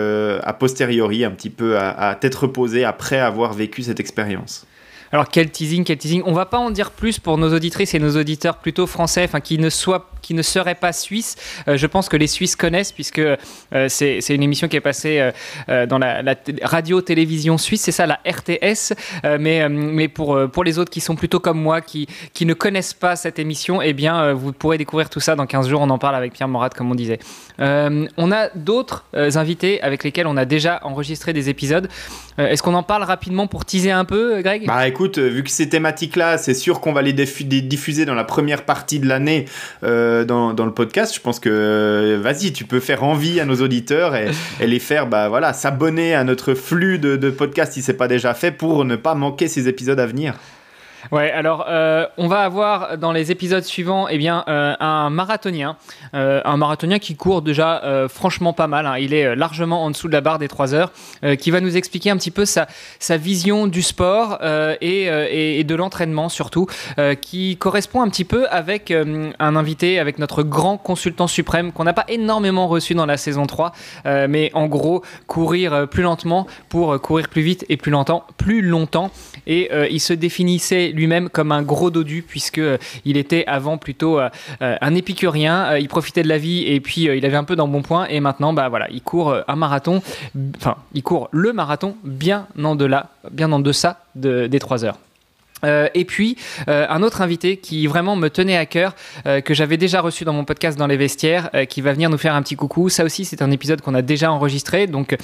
a 0.43 0.53
posteriori, 0.55 1.27
un 1.27 1.31
petit 1.31 1.51
peu 1.51 1.77
à, 1.77 1.91
à 1.91 2.15
tête 2.15 2.35
reposée 2.35 2.85
après 2.85 3.19
avoir 3.19 3.53
vécu 3.53 3.83
cette 3.83 4.01
expérience. 4.01 4.67
Alors 5.13 5.29
quel 5.29 5.51
teasing, 5.51 5.85
quel 5.85 5.99
teasing. 5.99 6.23
On 6.25 6.33
va 6.33 6.47
pas 6.47 6.59
en 6.59 6.71
dire 6.71 6.91
plus 6.91 7.19
pour 7.19 7.37
nos 7.37 7.53
auditrices 7.53 7.93
et 7.93 7.99
nos 7.99 8.17
auditeurs 8.17 8.57
plutôt 8.57 8.87
français, 8.87 9.25
enfin 9.25 9.41
qui 9.41 9.59
ne 9.59 9.69
soient 9.69 10.12
qui 10.23 10.35
ne 10.35 10.43
serait 10.43 10.75
pas 10.75 10.93
suisse. 10.93 11.37
je 11.67 11.87
pense 11.87 12.09
que 12.09 12.17
les 12.17 12.27
Suisses 12.27 12.57
connaissent 12.57 12.93
puisque 12.93 13.21
c'est 13.89 14.29
une 14.31 14.43
émission 14.43 14.69
qui 14.69 14.77
est 14.77 14.81
passée 14.81 15.31
dans 15.69 15.99
la, 15.99 16.23
radio-télévision 16.63 17.59
suisse, 17.59 17.83
c'est 17.83 17.93
ça, 17.93 18.07
la 18.07 18.21
RTS. 18.27 18.95
mais 19.39 19.69
mais 19.69 20.09
pour, 20.09 20.39
pour 20.51 20.65
les 20.65 20.79
autres 20.79 20.91
qui 20.91 21.01
sont 21.01 21.17
plutôt 21.17 21.41
comme 21.41 21.61
moi, 21.61 21.81
qui, 21.81 22.07
qui 22.33 22.47
ne 22.47 22.55
connaissent 22.55 22.95
pas 22.95 23.17
cette 23.17 23.39
émission, 23.39 23.83
eh 23.83 23.93
bien, 23.93 24.33
vous 24.33 24.53
pourrez 24.53 24.79
découvrir 24.79 25.11
tout 25.11 25.21
ça 25.21 25.37
dans 25.37 25.47
15 25.47 25.69
jours. 25.69 25.81
On 25.81 25.91
en 25.91 25.99
parle 25.99 26.17
avec 26.17 26.33
Pierre 26.33 26.49
Morat, 26.49 26.71
comme 26.71 26.91
on 26.91 26.95
disait. 26.95 27.19
on 27.59 28.33
a 28.33 28.49
d'autres 28.55 29.05
invités 29.15 29.83
avec 29.83 30.05
lesquels 30.05 30.27
on 30.27 30.37
a 30.37 30.45
déjà 30.45 30.81
enregistré 30.83 31.33
des 31.33 31.49
épisodes. 31.49 31.89
Est-ce 32.39 32.63
qu'on 32.63 32.75
en 32.75 32.83
parle 32.83 33.03
rapidement 33.03 33.47
pour 33.47 33.65
teaser 33.65 33.91
un 33.91 34.05
peu, 34.05 34.41
Greg? 34.43 34.67
Bah 34.67 34.87
écoute, 34.89 35.19
vu 35.19 35.43
que 35.43 35.51
ces 35.51 35.69
thématiques-là, 35.69 36.39
c'est 36.39 36.55
sûr 36.55 36.81
qu'on 36.81 36.93
va 36.93 37.03
les 37.03 37.13
diffuser 37.13 38.05
dans 38.05 38.15
la 38.15 38.25
première 38.25 38.65
partie 38.65 39.01
de 39.01 39.07
l'année 39.07 39.47
euh, 39.83 40.12
dans, 40.25 40.53
dans, 40.53 40.67
le 40.67 40.73
podcast. 40.73 41.15
Je 41.15 41.21
pense 41.21 41.41
que 41.41 41.49
euh, 41.51 42.19
vas-y, 42.21 42.53
tu 42.53 42.65
peux 42.65 42.81
faire 42.81 43.05
envie 43.05 43.41
à 43.41 43.45
nos 43.45 43.57
auditeurs 43.57 44.15
et, 44.15 44.31
les 44.67 44.79
faire 44.79 45.07
bah, 45.07 45.29
voilà, 45.29 45.53
s'abonner 45.53 46.15
à 46.15 46.25
notre 46.25 46.55
flux 46.55 46.99
de, 46.99 47.17
de 47.17 47.31
podcasts 47.31 47.73
si 47.73 47.83
ce 47.83 47.93
n'est 47.93 47.99
pas 47.99 48.09
déjà 48.09 48.35
fait 48.35 48.53
pour 48.53 48.85
ne 48.85 48.97
pas 48.97 49.15
manquer 49.15 49.49
ces 49.49 49.69
épisodes 49.69 50.01
à 50.01 50.07
venir. 50.07 50.35
Ouais, 51.11 51.31
alors 51.33 51.67
euh, 51.69 52.07
on 52.17 52.29
va 52.29 52.41
avoir 52.41 52.97
dans 52.97 53.11
les 53.11 53.33
épisodes 53.33 53.65
suivants 53.65 54.07
eh 54.09 54.19
bien, 54.19 54.45
euh, 54.47 54.75
un 54.79 55.11
marathonien, 55.11 55.77
euh, 56.15 56.41
un 56.45 56.57
marathonien 56.57 56.99
qui 57.01 57.17
court 57.17 57.43
déjà 57.43 57.63
franchement 58.09 58.53
pas 58.53 58.67
mal, 58.67 58.87
hein. 58.87 58.97
il 58.99 59.15
est 59.15 59.35
largement 59.35 59.85
en 59.85 59.91
dessous 59.91 60.07
de 60.07 60.13
la 60.13 60.21
barre 60.21 60.39
des 60.39 60.49
3 60.49 60.75
heures, 60.75 60.93
qui 61.39 61.51
va 61.51 61.61
nous 61.61 61.77
expliquer 61.77 62.11
un 62.11 62.17
petit 62.17 62.31
peu 62.31 62.45
sa, 62.45 62.67
vision 63.17 63.67
du 63.67 63.83
sport 63.83 64.39
et, 64.81 65.59
et, 65.59 65.65
de 65.65 65.75
l'entraînement 65.75 66.29
surtout, 66.29 66.67
qui 67.21 67.57
correspond 67.57 68.03
un 68.03 68.09
petit 68.09 68.25
peu 68.25 68.47
avec 68.49 68.91
un 68.91 69.57
invité, 69.57 69.99
avec 69.99 70.19
notre 70.19 70.43
grand 70.43 70.77
consultant 70.77 71.27
suprême 71.27 71.73
qu'on 71.73 71.85
n'a 71.85 71.93
pas 71.93 72.05
énormément 72.09 72.69
reçu 72.69 72.95
dans 72.95 73.07
la 73.07 73.17
saison 73.17 73.47
3, 73.47 73.73
mais 74.05 74.51
en 74.55 74.67
gros 74.67 75.03
courir 75.27 75.89
plus 75.89 76.03
lentement 76.03 76.47
pour 76.69 77.01
courir 77.01 77.29
plus 77.29 77.43
vite 77.43 77.65
et 77.69 77.77
plus 77.77 77.91
longtemps, 77.91 78.25
plus 78.37 78.63
longtemps 78.63 79.11
et 79.47 79.71
il 79.91 80.01
se 80.01 80.13
définissait 80.13 80.92
lui-même 80.93 81.29
comme 81.29 81.53
un 81.53 81.63
gros 81.63 81.91
dodu, 81.91 82.23
puisque 82.27 82.59
euh, 82.59 82.79
il 83.05 83.17
était 83.17 83.45
avant 83.47 83.79
plutôt 83.79 84.19
euh, 84.19 84.29
euh, 84.61 84.77
un 84.81 84.95
épicurien. 84.95 85.77
il 85.77 85.89
profitait 85.89 86.23
de 86.23 86.29
la 86.29 86.39
vie 86.39 86.65
et 86.67 86.81
puis 86.81 87.03
il 87.03 87.27
avait 87.27 87.37
un 87.37 87.45
peu 87.45 87.57
d'embonpoint. 87.57 87.83
point. 87.83 88.07
Et 88.09 88.21
maintenant, 88.21 88.53
bah 88.53 88.69
voilà, 88.69 88.89
il 88.91 89.03
court 89.03 89.37
un 89.47 89.57
marathon, 89.57 90.03
enfin, 90.57 90.77
il 90.95 91.03
court 91.03 91.29
le 91.33 91.53
marathon 91.53 91.97
bien 92.05 92.47
en 92.63 92.77
delà, 92.77 93.11
bien 93.31 93.51
en 93.53 93.59
deçà 93.59 94.05
de, 94.15 94.47
des 94.47 94.59
3 94.59 94.85
heures. 94.85 94.99
Euh, 95.65 95.89
et 95.95 96.05
puis 96.05 96.37
euh, 96.69 96.87
un 96.89 97.03
autre 97.03 97.21
invité 97.21 97.57
qui 97.57 97.87
vraiment 97.87 98.17
me 98.17 98.29
tenait 98.29 98.57
à 98.57 98.67
cœur, 98.67 98.95
euh, 99.27 99.41
que 99.41 99.55
j'avais 99.55 99.77
déjà 99.77 100.01
reçu 100.01 100.25
dans 100.25 100.33
mon 100.33 100.45
podcast 100.45 100.79
dans 100.79 100.87
les 100.87 100.97
vestiaires, 100.97 101.51
qui 101.69 101.81
va 101.81 101.93
venir 101.93 102.11
nous 102.11 102.19
faire 102.19 102.35
un 102.35 102.43
petit 102.43 102.57
coucou. 102.57 102.89
Ça 102.89 103.05
aussi 103.05 103.25
c'est 103.25 103.43
un 103.43 103.51
épisode 103.51 103.81
qu'on 103.81 103.95
a 103.95 104.03
déjà 104.03 104.33
enregistré, 104.33 104.87
donc 104.87 105.17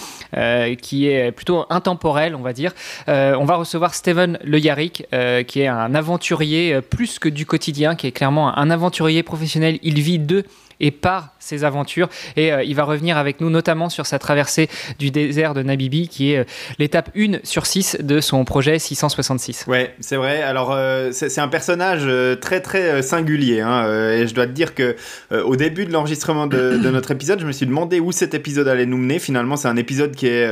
qui 0.82 1.08
est 1.08 1.32
plutôt 1.32 1.66
intemporel, 1.70 2.34
on 2.34 2.42
va 2.42 2.52
dire. 2.52 2.72
on 3.06 3.44
va 3.44 3.56
recevoir 3.56 3.94
Steven 3.94 4.38
Le 4.44 4.58
Yarrick, 4.58 5.06
qui 5.46 5.60
est 5.60 5.66
un 5.66 5.94
aventurier 5.94 6.80
plus 6.80 7.18
que 7.18 7.28
du 7.28 7.46
quotidien, 7.46 7.94
qui 7.94 8.06
est 8.06 8.12
clairement 8.12 8.56
un 8.56 8.70
aventurier 8.70 9.22
professionnel. 9.22 9.78
Il 9.82 10.00
vit 10.00 10.18
de 10.18 10.44
et 10.80 10.90
par 10.90 11.34
ses 11.38 11.64
aventures. 11.64 12.08
Et 12.36 12.52
euh, 12.52 12.62
il 12.62 12.74
va 12.74 12.84
revenir 12.84 13.16
avec 13.16 13.40
nous 13.40 13.50
notamment 13.50 13.88
sur 13.88 14.06
sa 14.06 14.18
traversée 14.18 14.68
du 14.98 15.10
désert 15.10 15.54
de 15.54 15.62
Nabibi, 15.62 16.08
qui 16.08 16.32
est 16.32 16.38
euh, 16.38 16.44
l'étape 16.78 17.10
1 17.16 17.38
sur 17.42 17.66
6 17.66 17.98
de 18.00 18.20
son 18.20 18.44
projet 18.44 18.78
666. 18.78 19.64
Ouais, 19.66 19.94
c'est 20.00 20.16
vrai. 20.16 20.42
Alors, 20.42 20.72
euh, 20.72 21.10
c'est 21.12 21.40
un 21.40 21.48
personnage 21.48 22.06
très 22.40 22.60
très 22.60 23.02
singulier. 23.02 23.60
Hein, 23.60 23.84
et 24.12 24.26
je 24.26 24.34
dois 24.34 24.46
te 24.46 24.52
dire 24.52 24.74
que 24.74 24.96
au 25.30 25.56
début 25.56 25.86
de 25.86 25.92
l'enregistrement 25.92 26.46
de, 26.46 26.76
notre 26.90 27.10
épisode, 27.10 27.40
je 27.40 27.46
me 27.46 27.52
suis 27.52 27.66
demandé 27.66 28.00
où 28.00 28.12
cet 28.12 28.34
épisode 28.34 28.68
allait 28.68 28.86
nous 28.86 28.96
mener. 28.96 29.18
Finalement, 29.18 29.56
c'est 29.56 29.68
un 29.68 29.76
épisode 29.76 30.14
qui 30.14 30.26
est, 30.26 30.48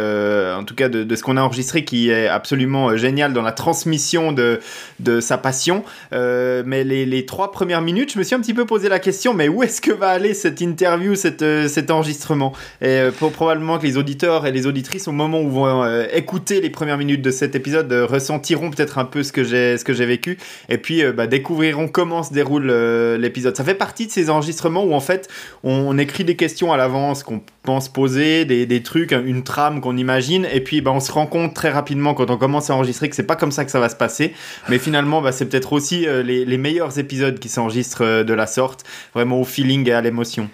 en 0.54 0.64
tout 0.64 0.74
cas 0.74 0.88
de, 0.88 1.14
ce 1.16 1.22
qu'on 1.22 1.36
a 1.36 1.42
enregistré, 1.42 1.84
qui 1.84 2.10
est 2.10 2.28
absolument 2.28 2.96
génial 2.96 3.32
dans 3.32 3.42
la 3.42 3.52
transmission 3.52 4.32
de, 4.32 4.60
de 5.00 5.20
sa 5.20 5.38
passion. 5.38 5.84
mais 6.12 6.84
les, 6.84 7.06
les 7.06 7.26
trois 7.26 7.52
premières 7.52 7.82
minutes, 7.82 8.12
je 8.12 8.18
me 8.18 8.24
suis 8.24 8.34
un 8.34 8.40
petit 8.40 8.54
peu 8.54 8.66
posé 8.66 8.88
la 8.88 8.98
question, 8.98 9.34
mais 9.34 9.48
où 9.48 9.62
est-ce 9.62 9.80
que 9.80 9.92
va 9.92 10.15
aller 10.16 10.34
cette 10.34 10.60
interview, 10.60 11.14
cette, 11.14 11.42
euh, 11.42 11.68
cet 11.68 11.90
enregistrement. 11.90 12.52
Et 12.80 12.86
euh, 12.86 13.12
pour, 13.12 13.30
probablement 13.30 13.78
que 13.78 13.86
les 13.86 13.96
auditeurs 13.96 14.46
et 14.46 14.52
les 14.52 14.66
auditrices, 14.66 15.06
au 15.06 15.12
moment 15.12 15.40
où 15.40 15.50
vont 15.50 15.84
euh, 15.84 16.06
écouter 16.12 16.60
les 16.60 16.70
premières 16.70 16.98
minutes 16.98 17.22
de 17.22 17.30
cet 17.30 17.54
épisode, 17.54 17.92
ressentiront 17.92 18.70
peut-être 18.70 18.98
un 18.98 19.04
peu 19.04 19.22
ce 19.22 19.32
que 19.32 19.44
j'ai 19.44 19.76
ce 19.78 19.84
que 19.84 19.92
j'ai 19.92 20.06
vécu, 20.06 20.38
et 20.68 20.78
puis 20.78 21.02
bah, 21.12 21.26
découvriront 21.26 21.88
comment 21.88 22.22
se 22.22 22.32
déroule 22.32 22.72
l'épisode. 23.18 23.56
Ça 23.56 23.64
fait 23.64 23.74
partie 23.74 24.06
de 24.06 24.10
ces 24.10 24.30
enregistrements 24.30 24.84
où 24.84 24.94
en 24.94 25.00
fait 25.00 25.28
on, 25.62 25.96
écrit 25.98 26.24
des 26.24 26.36
questions 26.36 26.72
à 26.72 26.76
l'avance 26.76 27.22
qu'on 27.22 27.42
pense 27.62 27.88
poser, 27.88 28.44
des, 28.44 28.64
des, 28.64 28.82
trucs, 28.82 29.12
une 29.12 29.42
trame 29.42 29.80
qu'on 29.80 29.96
imagine, 29.96 30.46
et 30.52 30.60
puis 30.60 30.80
bah, 30.80 30.92
on 30.92 31.00
se 31.00 31.12
rend 31.12 31.26
compte 31.26 31.54
très 31.54 31.70
rapidement 31.70 32.14
quand 32.14 32.30
on 32.30 32.38
commence 32.38 32.70
à 32.70 32.74
enregistrer 32.74 33.08
que 33.08 33.16
c'est 33.16 33.26
pas 33.26 33.36
comme 33.36 33.52
ça 33.52 33.64
que 33.64 33.70
ça 33.70 33.80
va 33.80 33.88
se 33.88 33.96
passer. 33.96 34.32
Mais 34.68 34.78
finalement, 34.78 35.20
bah, 35.20 35.32
c'est 35.32 35.46
peut-être 35.46 35.72
aussi 35.72 36.06
les, 36.24 36.44
les, 36.44 36.58
meilleurs 36.58 36.98
épisodes 36.98 37.38
qui 37.38 37.48
s'enregistrent 37.48 38.24
de 38.24 38.34
la 38.34 38.46
sorte, 38.46 38.84
vraiment 39.14 39.40
au 39.40 39.44
feeling 39.44 39.88
et 39.88 39.92
à 39.92 40.00
l'émotion. 40.06 40.48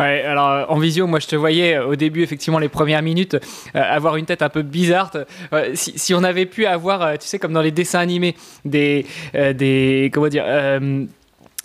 Ouais, 0.00 0.22
alors 0.22 0.70
en 0.70 0.78
visio, 0.78 1.06
moi 1.06 1.18
je 1.18 1.26
te 1.26 1.36
voyais 1.36 1.74
euh, 1.74 1.88
au 1.88 1.96
début, 1.96 2.22
effectivement, 2.22 2.58
les 2.58 2.70
premières 2.70 3.02
minutes, 3.02 3.34
euh, 3.34 3.38
avoir 3.74 4.16
une 4.16 4.24
tête 4.24 4.40
un 4.40 4.48
peu 4.48 4.62
bizarre. 4.62 5.10
Euh, 5.52 5.72
si, 5.74 5.98
si, 5.98 6.14
on 6.14 6.22
avait 6.24 6.46
pu 6.46 6.64
avoir, 6.64 7.18
tu 7.18 7.26
sais, 7.26 7.38
comme 7.38 7.52
dans 7.52 7.60
les 7.60 7.70
dessins 7.70 7.98
animés, 7.98 8.34
des, 8.64 9.04
des 9.34 10.10
comment 10.12 10.28
dire, 10.28 10.44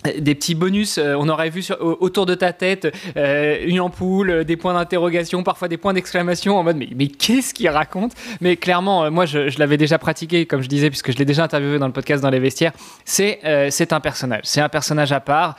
des 0.04 0.34
petits 0.34 0.54
bonus, 0.54 0.98
euh, 0.98 1.14
on 1.18 1.28
aurait 1.28 1.50
vu 1.50 1.64
autour 1.80 2.26
de 2.26 2.34
ta 2.34 2.52
tête 2.52 2.94
euh, 3.16 3.58
une 3.66 3.80
ampoule, 3.80 4.30
euh, 4.30 4.44
des 4.44 4.56
points 4.56 4.74
d'interrogation, 4.74 5.42
parfois 5.42 5.68
des 5.68 5.78
points 5.78 5.94
d'exclamation 5.94 6.58
en 6.58 6.62
mode 6.62 6.76
mais, 6.76 6.88
mais 6.94 7.08
qu'est-ce 7.08 7.54
qu'il 7.54 7.68
raconte? 7.68 8.12
Mais 8.40 8.56
clairement, 8.56 9.10
moi 9.10 9.26
je, 9.26 9.58
l'avais 9.58 9.76
déjà 9.76 9.98
pratiqué, 9.98 10.46
comme 10.46 10.62
je 10.62 10.68
disais, 10.68 10.90
puisque 10.90 11.12
je 11.12 11.16
l'ai 11.16 11.24
déjà 11.24 11.44
interviewé 11.44 11.78
dans 11.78 11.86
le 11.86 11.92
podcast 11.92 12.22
dans 12.22 12.30
les 12.30 12.38
vestiaires, 12.38 12.72
c'est 13.04 13.40
un 13.44 14.00
personnage, 14.00 14.42
c'est 14.44 14.60
un 14.60 14.68
personnage 14.68 15.12
à 15.12 15.20
part, 15.20 15.56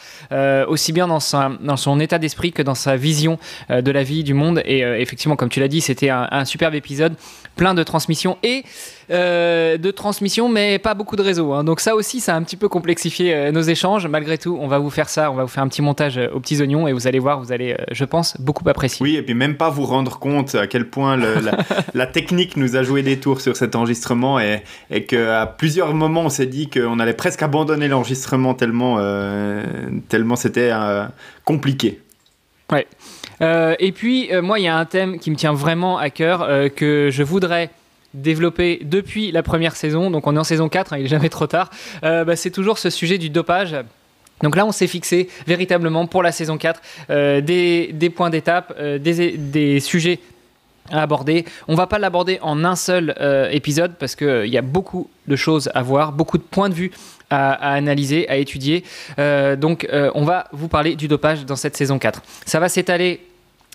aussi 0.68 0.94
bien 0.94 1.08
dans, 1.08 1.20
dans 1.60 1.78
son 1.78 2.00
état 2.00 2.20
d'esprit 2.20 2.52
que 2.52 2.62
dans 2.62 2.76
sa 2.76 2.96
vision 2.96 3.40
de 3.70 3.92
la 3.92 4.04
vie, 4.04 4.24
du 4.24 4.34
monde. 4.34 4.62
Et 4.66 4.82
effectivement, 4.82 5.36
comme 5.36 5.50
tu 5.50 5.60
l'as 5.60 5.68
dit, 5.68 5.82
c'était 5.82 6.10
un, 6.10 6.28
un 6.32 6.46
superbe 6.46 6.76
épisode, 6.76 7.16
plein 7.56 7.74
de 7.74 7.84
transmissions 7.84 8.38
et 8.44 8.64
euh, 9.10 9.78
de 9.78 9.90
transmission, 9.90 10.50
mais 10.50 10.80
pas 10.80 10.94
beaucoup 10.94 11.16
de 11.16 11.22
réseaux. 11.22 11.54
Hein. 11.54 11.64
Donc 11.64 11.80
ça 11.80 11.96
aussi, 11.96 12.20
ça 12.20 12.34
a 12.34 12.38
un 12.38 12.44
petit 12.44 12.58
peu 12.58 12.68
complexifié 12.68 13.34
euh, 13.34 13.52
nos 13.54 13.62
échanges. 13.62 14.06
Malgré 14.06 14.38
tout, 14.38 14.58
on 14.60 14.68
va 14.68 14.80
vous 14.80 14.90
faire 14.90 15.08
ça, 15.08 15.32
on 15.32 15.36
va 15.36 15.44
vous 15.44 15.50
faire 15.50 15.64
un 15.64 15.70
petit 15.70 15.82
montage 15.82 16.18
euh, 16.18 16.28
aux 16.34 16.42
petits 16.42 16.60
oignons 16.62 16.90
et 16.90 16.94
vous 16.94 17.08
allez 17.08 17.20
voir, 17.20 17.40
vous 17.40 17.54
allez, 17.54 17.78
je 17.92 18.04
pense, 18.04 18.36
beaucoup 18.42 18.68
apprécier. 18.68 19.02
Oui, 19.02 19.16
et 19.16 19.22
puis 19.22 19.34
même 19.34 19.56
pas 19.56 19.70
vous 19.70 19.86
rendre 19.86 20.20
compte 20.20 20.56
à 20.56 20.68
quel 20.68 20.90
point 20.90 21.18
la, 21.94 22.06
technique 22.08 22.58
nous 22.58 22.76
a 22.76 22.84
joué 22.84 23.02
des 23.02 23.18
tours 23.18 23.40
sur 23.40 23.56
cet 23.56 23.76
enregistrement 23.76 24.42
et, 24.42 24.64
et 24.92 25.06
qu'à 25.06 25.46
plusieurs 25.46 25.94
moments, 25.94 26.24
on 26.24 26.30
s'est 26.30 26.46
dit 26.46 26.70
qu'on 26.70 27.00
allait 27.00 27.14
presque 27.14 27.42
abandonner 27.42 27.88
l'enregistrement 27.88 28.56
tellement, 28.56 29.00
tellement 30.10 30.36
c'était 30.36 30.72
compliqué. 31.46 32.02
Ouais. 32.72 32.88
et 33.80 33.92
puis, 33.94 34.30
moi, 34.42 34.60
il 34.60 34.66
y 34.66 34.68
a 34.68 34.78
un 34.78 34.86
thème 34.86 35.20
qui 35.20 35.32
me 35.32 35.36
tient 35.36 35.54
vraiment 35.54 35.98
à 35.98 36.10
cœur, 36.10 36.48
que 36.76 37.10
je 37.12 37.24
voudrais 37.24 37.70
développé 38.14 38.80
depuis 38.84 39.32
la 39.32 39.44
première 39.44 39.76
saison, 39.76 40.10
donc 40.12 40.28
on 40.28 40.36
est 40.36 40.40
en 40.40 40.44
saison 40.44 40.70
4, 40.70 40.94
hein, 40.94 40.98
il 41.00 41.06
est 41.06 41.10
jamais 41.10 41.30
trop 41.30 41.48
tard, 41.48 41.70
euh, 42.04 42.24
bah, 42.24 42.36
c'est 42.36 42.52
toujours 42.52 42.78
ce 42.78 42.90
sujet 42.90 43.18
du 43.18 43.30
dopage. 43.30 43.76
Donc 44.44 44.56
là, 44.56 44.66
on 44.68 44.72
s'est 44.72 44.88
fixé 44.88 45.30
véritablement 45.48 46.06
pour 46.06 46.22
la 46.22 46.32
saison 46.32 46.58
4 46.58 46.82
euh, 47.10 47.42
des, 47.42 48.12
points 48.16 48.30
d'étape, 48.30 48.74
euh, 48.80 49.00
des, 49.00 49.80
sujets 49.80 50.20
à 50.92 51.02
aborder. 51.02 51.44
On 51.68 51.76
va 51.76 51.88
pas 51.88 51.98
l'aborder 51.98 52.38
en 52.42 52.64
un 52.64 52.76
seul 52.76 53.14
épisode 53.52 53.96
parce 54.00 54.16
qu'il 54.16 54.46
y 54.46 54.58
a 54.58 54.62
beaucoup 54.62 55.10
de 55.28 55.36
choses 55.36 55.70
à 55.74 55.82
voir, 55.82 56.14
beaucoup 56.14 56.38
de 56.38 56.44
points 56.44 56.70
de 56.70 56.76
vue 56.76 56.92
à 57.30 57.74
analyser, 57.74 58.30
à 58.30 58.38
étudier. 58.38 58.86
donc 59.18 59.86
on 59.92 60.24
va 60.24 60.48
vous 60.54 60.70
parler 60.70 60.96
du 60.96 61.10
dopage 61.10 61.46
dans 61.46 61.58
cette 61.58 61.76
saison 61.76 62.00
4. 62.00 62.22
Ça 62.46 62.62
va 62.62 62.70
s'étaler 62.70 63.20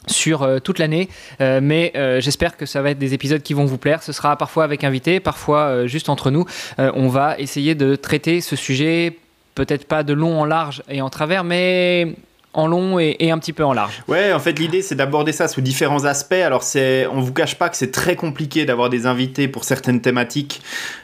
sur 0.06 0.42
euh, 0.42 0.58
toute 0.58 0.78
l'année, 0.78 1.08
euh, 1.40 1.60
mais 1.62 1.92
euh, 1.96 2.20
j'espère 2.20 2.56
que 2.56 2.66
ça 2.66 2.82
va 2.82 2.90
être 2.90 2.98
des 2.98 3.14
épisodes 3.14 3.42
qui 3.42 3.54
vont 3.54 3.64
vous 3.64 3.78
plaire. 3.78 4.02
Ce 4.02 4.12
sera 4.12 4.36
parfois 4.36 4.64
avec 4.64 4.84
invités, 4.84 5.20
parfois 5.20 5.86
juste 5.86 6.08
entre 6.08 6.30
nous. 6.30 6.44
on 6.78 7.08
va 7.08 7.38
essayer 7.38 7.74
de 7.74 7.96
traiter 7.96 8.40
ce 8.40 8.56
sujet, 8.56 9.18
peut-être 9.54 9.86
pas 9.86 10.02
de 10.02 10.12
long 10.12 10.40
en 10.40 10.44
large 10.44 10.82
et 10.88 11.00
en 11.02 11.10
travers, 11.10 11.44
mais 11.44 12.14
en 12.54 12.66
long 12.66 12.98
et, 12.98 13.30
un 13.30 13.38
petit 13.38 13.54
peu 13.54 13.64
en 13.64 13.72
large. 13.72 14.02
Ouais, 14.08 14.32
en 14.32 14.38
fait, 14.38 14.58
l'idée, 14.58 14.82
c'est 14.82 14.94
d'aborder 14.94 15.32
ça 15.32 15.48
sous 15.48 15.62
différents 15.62 16.04
aspects. 16.04 16.34
Alors, 16.34 16.62
c'est, 16.62 17.06
on 17.06 17.20
vous 17.20 17.32
cache 17.32 17.54
pas 17.54 17.70
que 17.70 17.76
c'est 17.76 17.90
très 17.90 18.14
compliqué 18.14 18.66
d'avoir 18.66 18.90
des 18.90 19.06
invités 19.06 19.48
pour 19.48 19.64
certaines 19.64 20.02
thématiques. 20.02 20.60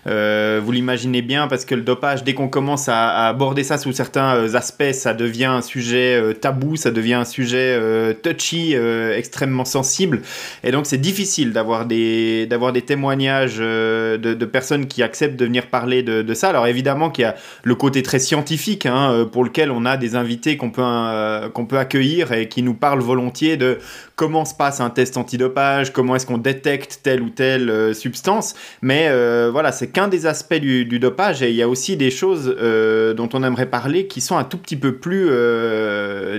Euh, 0.06 0.60
vous 0.62 0.72
l'imaginez 0.72 1.22
bien, 1.22 1.48
parce 1.48 1.64
que 1.64 1.74
le 1.74 1.80
dopage, 1.80 2.22
dès 2.22 2.34
qu'on 2.34 2.48
commence 2.48 2.88
à, 2.88 3.28
aborder 3.28 3.64
ça 3.64 3.78
sous 3.78 3.92
certains 3.92 4.36
euh, 4.36 4.54
aspects, 4.56 4.92
ça 4.92 5.14
devient 5.14 5.46
un 5.46 5.62
sujet 5.62 6.20
euh, 6.20 6.34
tabou, 6.34 6.76
ça 6.76 6.90
devient 6.90 7.14
un 7.14 7.24
sujet 7.24 7.78
touchy, 8.22 8.74
extrêmement 8.74 9.64
sensible. 9.64 10.20
Et 10.64 10.70
donc, 10.70 10.84
c'est 10.84 10.98
difficile 10.98 11.52
d'avoir 11.52 11.86
des, 11.86 12.46
d'avoir 12.46 12.72
des 12.72 12.82
témoignages 12.82 13.56
de, 13.58 14.44
personnes 14.44 14.86
qui 14.86 15.02
acceptent 15.02 15.36
de 15.36 15.44
venir 15.46 15.66
parler 15.66 16.02
de, 16.02 16.34
ça. 16.34 16.50
Alors, 16.50 16.66
évidemment 16.66 17.10
qu'il 17.10 17.22
y 17.22 17.26
a 17.26 17.36
le 17.62 17.74
côté 17.74 18.02
très 18.02 18.18
scientifique, 18.18 18.84
hein, 18.86 19.26
pour 19.32 19.44
lequel 19.44 19.70
on 19.70 19.84
a 19.86 19.96
des 19.96 20.14
invités 20.14 20.56
qu'on 20.56 20.70
peut 20.70 20.82
qu'on 21.54 21.66
peut 21.66 21.78
accueillir 21.78 22.32
et 22.32 22.48
qui 22.48 22.62
nous 22.62 22.74
parle 22.74 23.00
volontiers 23.00 23.56
de 23.56 23.78
comment 24.18 24.44
se 24.44 24.52
passe 24.52 24.80
un 24.80 24.90
test 24.90 25.16
antidopage, 25.16 25.92
comment 25.92 26.16
est-ce 26.16 26.26
qu'on 26.26 26.38
détecte 26.38 26.98
telle 27.04 27.22
ou 27.22 27.30
telle 27.30 27.70
euh, 27.70 27.94
substance. 27.94 28.56
Mais 28.82 29.06
euh, 29.10 29.48
voilà, 29.52 29.70
c'est 29.70 29.86
qu'un 29.86 30.08
des 30.08 30.26
aspects 30.26 30.56
du, 30.56 30.98
dopage 30.98 31.40
et 31.40 31.50
il 31.50 31.54
y 31.54 31.62
a 31.62 31.68
aussi 31.68 31.96
des 31.96 32.10
choses 32.10 32.46
dont 33.16 33.28
on 33.32 33.44
aimerait 33.44 33.66
parler 33.66 34.08
qui 34.08 34.20
sont 34.20 34.36
un 34.36 34.42
tout 34.42 34.58
petit 34.58 34.74
peu 34.74 34.96
plus 34.96 35.30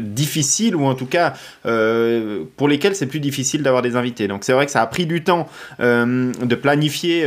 difficiles 0.02 0.76
ou 0.76 0.84
en 0.86 0.96
tout 0.96 1.06
cas 1.06 1.34
pour 1.64 2.68
lesquelles 2.68 2.96
c'est 2.96 3.06
plus 3.06 3.22
difficile 3.22 3.64
d'avoir 3.64 3.82
des 3.82 3.96
invités. 3.96 4.28
Donc 4.28 4.44
c'est 4.44 4.52
vrai 4.52 4.66
que 4.66 4.72
ça 4.72 4.82
a 4.82 4.88
pris 4.88 5.06
du 5.06 5.24
temps 5.24 5.48
de 5.80 6.56
planifier 6.56 7.22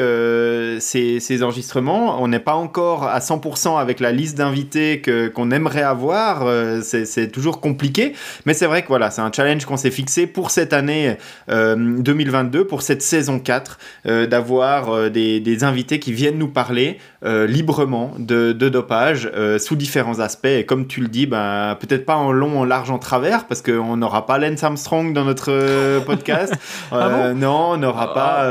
ces, 0.80 1.20
ces, 1.20 1.42
enregistrements. 1.42 2.22
On 2.22 2.28
n'est 2.28 2.38
pas 2.38 2.54
encore 2.54 3.04
à 3.04 3.20
100% 3.20 3.78
avec 3.80 3.98
la 4.00 4.12
liste 4.12 4.36
d'invités 4.36 5.00
qu'on 5.34 5.50
aimerait 5.50 5.82
avoir. 5.82 6.46
c'est 6.82 7.32
toujours 7.32 7.62
compliqué. 7.62 8.12
Mais 8.44 8.52
c'est 8.52 8.66
vrai 8.66 8.82
que 8.82 8.88
voilà, 8.88 9.10
c'est 9.10 9.22
un 9.22 9.32
challenge 9.32 9.64
qu'on 9.64 9.78
s'est 9.78 9.90
fixé 9.90 10.26
pour 10.26 10.41
cette 10.50 10.72
année 10.72 11.16
2022, 11.48 12.60
euh, 12.60 12.64
pour 12.64 12.82
cette 12.82 13.02
saison 13.02 13.38
4, 13.38 13.78
euh, 14.06 14.26
d'avoir 14.26 14.90
euh, 14.90 15.08
des, 15.10 15.40
des, 15.40 15.64
invités 15.64 15.98
qui 15.98 16.12
viennent 16.12 16.38
nous 16.38 16.48
parler 16.48 16.98
librement 17.24 18.12
de, 18.18 18.52
de 18.52 18.68
dopage 18.68 19.30
sous 19.58 19.76
différents 19.76 20.20
aspects. 20.20 20.46
Et 20.46 20.64
comme 20.66 20.86
tu 20.86 21.00
le 21.00 21.08
dis, 21.08 21.26
ben, 21.26 21.76
peut-être 21.80 22.04
pas 22.04 22.16
en 22.16 22.32
long, 22.32 22.60
en 22.60 22.64
large, 22.64 22.90
en 22.90 22.98
travers, 22.98 23.46
parce 23.46 23.62
qu'on 23.62 23.96
n'aura 23.96 24.26
pas 24.26 24.38
Lance 24.38 24.62
Armstrong 24.62 25.12
dans 25.12 25.24
notre 25.24 26.04
podcast. 26.04 26.54
Ah 26.94 27.32
non, 27.34 27.70
on 27.72 27.76
n'aura 27.78 28.12
pas, 28.12 28.46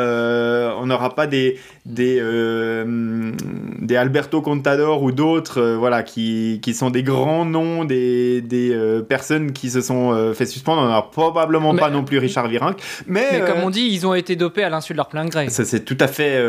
on 0.79 0.85
n'aura 0.85 1.13
pas 1.15 1.27
des, 1.27 1.59
des, 1.85 2.19
euh, 2.21 3.31
des 3.79 3.95
Alberto 3.95 4.41
Contador 4.41 5.01
ou 5.01 5.11
d'autres 5.11 5.59
euh, 5.59 5.77
voilà, 5.77 6.03
qui, 6.03 6.59
qui, 6.61 6.73
sont 6.73 6.91
des 6.91 7.01
grands 7.01 7.45
noms, 7.45 7.85
des, 7.85 8.41
des 8.41 8.71
euh, 8.71 9.01
personnes 9.01 9.51
qui 9.51 9.69
se 9.69 9.81
sont 9.81 10.33
fait 10.35 10.45
suspendre. 10.45 10.81
On 10.81 10.85
n'aura 10.85 11.09
probablement 11.09 11.75
pas 11.75 11.89
non 11.89 12.03
plus 12.03 12.19
Richard 12.19 12.47
Virenque. 12.47 12.79
Mais, 13.07 13.27
mais 13.31 13.39
comme 13.41 13.63
on 13.63 13.69
dit, 13.69 13.87
ils 13.91 14.05
ont 14.05 14.13
été 14.13 14.35
dopés 14.35 14.63
à 14.63 14.69
l'insu 14.69 14.93
de 14.93 14.97
leur 14.97 15.07
plein 15.09 15.25
gré. 15.25 15.49
Ça, 15.49 15.65
c'est 15.65 15.83
tout 15.83 15.97
à 15.99 16.07
fait 16.07 16.39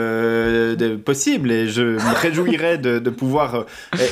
possible 1.05 1.50
et 1.50 1.69
je 1.69 1.97
me 2.12 2.19
réjouirais 2.19 2.78
de, 2.78 3.11
pouvoir 3.11 3.66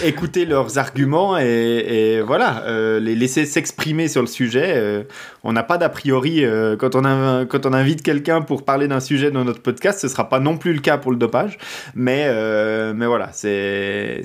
écouter 0.04 0.44
leurs 0.44 0.78
arguments 0.78 1.38
et, 1.38 2.22
voilà, 2.26 2.64
les 3.00 3.14
laisser 3.14 3.46
s'exprimer 3.46 4.08
sur 4.08 4.20
le 4.20 4.28
sujet. 4.28 5.06
on 5.44 5.52
n'a 5.52 5.62
pas 5.62 5.78
d'a 5.78 5.88
priori 5.88 6.44
quand, 6.78 6.94
on 6.96 7.72
invite 7.72 8.02
quelqu'un 8.02 8.42
pour 8.42 8.64
parler 8.64 8.88
d'un 8.88 9.00
sujet 9.00 9.30
dans 9.30 9.44
notre 9.44 9.62
podcast, 9.62 10.00
ce 10.00 10.06
ne 10.06 10.10
sera 10.10 10.28
pas 10.28 10.40
non 10.40 10.56
plus 10.56 10.72
le 10.72 10.80
cas 10.80 10.98
pour 10.98 11.10
le 11.12 11.16
dopage. 11.16 11.58
Mais, 11.94 12.24
euh, 12.26 12.92
voilà, 12.96 13.30
c'est 13.32 14.22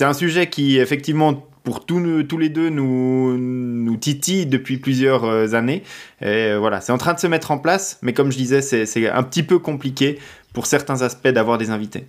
un 0.00 0.12
sujet 0.12 0.48
qui, 0.48 0.78
effectivement, 0.78 1.46
pour 1.64 1.84
tous, 1.84 1.98
les 1.98 2.48
deux, 2.48 2.70
nous, 2.70 3.96
titille 3.96 4.46
depuis 4.46 4.78
plusieurs 4.78 5.24
euh, 5.24 5.54
années. 5.54 5.82
Euh, 6.22 6.58
voilà, 6.60 6.80
c'est 6.80 6.92
en 6.92 6.98
train 6.98 7.14
de 7.14 7.18
se 7.18 7.26
mettre 7.26 7.50
en 7.50 7.58
place, 7.58 7.98
mais 8.02 8.12
comme 8.12 8.30
je 8.30 8.36
disais, 8.36 8.62
c'est 8.62 9.08
un 9.08 9.22
petit 9.22 9.42
peu 9.42 9.58
compliqué 9.58 10.18
pour 10.52 10.66
certains 10.66 11.02
aspects 11.02 11.28
d'avoir 11.28 11.58
des 11.58 11.70
invités. 11.70 12.06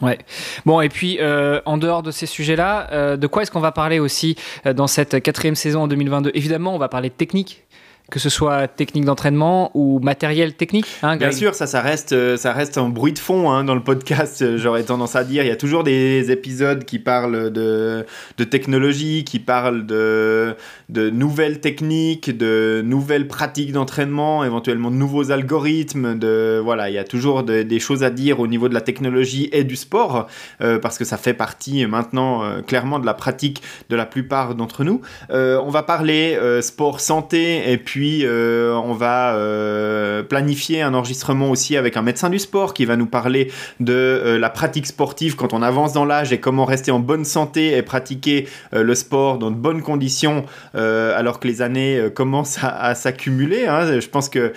Ouais. 0.00 0.18
Bon, 0.64 0.80
et 0.80 0.88
puis 0.88 1.18
en 1.66 1.76
dehors 1.76 2.02
de 2.02 2.10
ces 2.10 2.26
sujets-là, 2.26 3.16
de 3.16 3.26
quoi 3.26 3.42
est-ce 3.42 3.50
qu'on 3.50 3.60
va 3.60 3.72
parler 3.72 3.98
aussi 3.98 4.36
dans 4.64 4.86
cette 4.86 5.22
quatrième 5.22 5.56
saison 5.56 5.82
en 5.82 5.88
2022 5.88 6.30
Évidemment, 6.34 6.74
on 6.74 6.78
va 6.78 6.88
parler 6.88 7.08
de 7.08 7.14
technique, 7.14 7.64
que 8.10 8.18
ce 8.18 8.30
soit 8.30 8.68
technique 8.68 9.04
d'entraînement 9.04 9.70
ou 9.74 10.00
matériel 10.00 10.54
technique 10.54 10.86
hein, 11.02 11.18
Bien 11.18 11.30
sûr, 11.30 11.54
ça, 11.54 11.66
ça 11.66 11.82
reste, 11.82 12.12
euh, 12.12 12.38
ça 12.38 12.54
reste 12.54 12.78
un 12.78 12.88
bruit 12.88 13.12
de 13.12 13.18
fond 13.18 13.50
hein, 13.50 13.64
dans 13.64 13.74
le 13.74 13.82
podcast, 13.82 14.40
euh, 14.40 14.56
j'aurais 14.56 14.82
tendance 14.82 15.14
à 15.14 15.24
dire. 15.24 15.44
Il 15.44 15.48
y 15.48 15.52
a 15.52 15.56
toujours 15.56 15.84
des 15.84 16.30
épisodes 16.30 16.84
qui 16.84 16.98
parlent 16.98 17.50
de, 17.50 18.06
de 18.38 18.44
technologie, 18.44 19.24
qui 19.24 19.38
parlent 19.38 19.84
de, 19.84 20.56
de 20.88 21.10
nouvelles 21.10 21.60
techniques, 21.60 22.34
de 22.34 22.80
nouvelles 22.82 23.28
pratiques 23.28 23.72
d'entraînement, 23.72 24.42
éventuellement 24.42 24.90
de 24.90 24.96
nouveaux 24.96 25.30
algorithmes. 25.30 26.18
De, 26.18 26.60
voilà, 26.64 26.88
il 26.88 26.94
y 26.94 26.98
a 26.98 27.04
toujours 27.04 27.42
des 27.42 27.78
choses 27.78 28.02
à 28.02 28.10
dire 28.10 28.40
au 28.40 28.46
niveau 28.46 28.70
de 28.70 28.74
la 28.74 28.80
technologie 28.80 29.50
et 29.52 29.64
du 29.64 29.76
sport, 29.76 30.28
euh, 30.62 30.78
parce 30.78 30.96
que 30.96 31.04
ça 31.04 31.18
fait 31.18 31.34
partie 31.34 31.84
maintenant 31.86 32.42
clairement 32.66 32.98
de 32.98 33.06
la 33.06 33.14
pratique 33.14 33.62
de 33.90 33.96
la 33.96 34.06
plupart 34.06 34.54
d'entre 34.54 34.84
nous. 34.84 35.02
on 35.30 35.68
va 35.70 35.82
parler 35.82 36.38
sport 36.62 37.00
santé 37.00 37.70
et 37.70 37.76
puis 37.76 37.97
puis, 37.98 38.20
euh, 38.22 38.74
on 38.74 38.92
va 38.92 39.34
euh, 39.34 40.22
planifier 40.22 40.82
un 40.82 40.94
enregistrement 40.94 41.50
aussi 41.50 41.76
avec 41.76 41.96
un 41.96 42.02
médecin 42.02 42.30
du 42.30 42.38
sport 42.38 42.72
qui 42.72 42.84
va 42.84 42.94
nous 42.94 43.06
parler 43.06 43.50
de 43.80 43.92
euh, 43.92 44.38
la 44.38 44.50
pratique 44.50 44.86
sportive 44.86 45.34
quand 45.34 45.52
on 45.52 45.62
avance 45.62 45.94
dans 45.94 46.04
l'âge 46.04 46.32
et 46.32 46.38
comment 46.38 46.64
rester 46.64 46.92
en 46.92 47.00
bonne 47.00 47.24
santé 47.24 47.76
et 47.76 47.82
pratiquer 47.82 48.46
le 48.72 48.94
sport 48.94 49.38
dans 49.38 49.50
de 49.50 49.56
bonnes 49.56 49.82
conditions 49.82 50.44
alors 50.74 51.40
que 51.40 51.48
les 51.48 51.60
années 51.60 52.08
commencent 52.14 52.58
à, 52.62 52.94
s'accumuler. 52.94 53.66
Hein. 53.66 53.98
Je 54.00 54.08
pense 54.08 54.28
que 54.28 54.52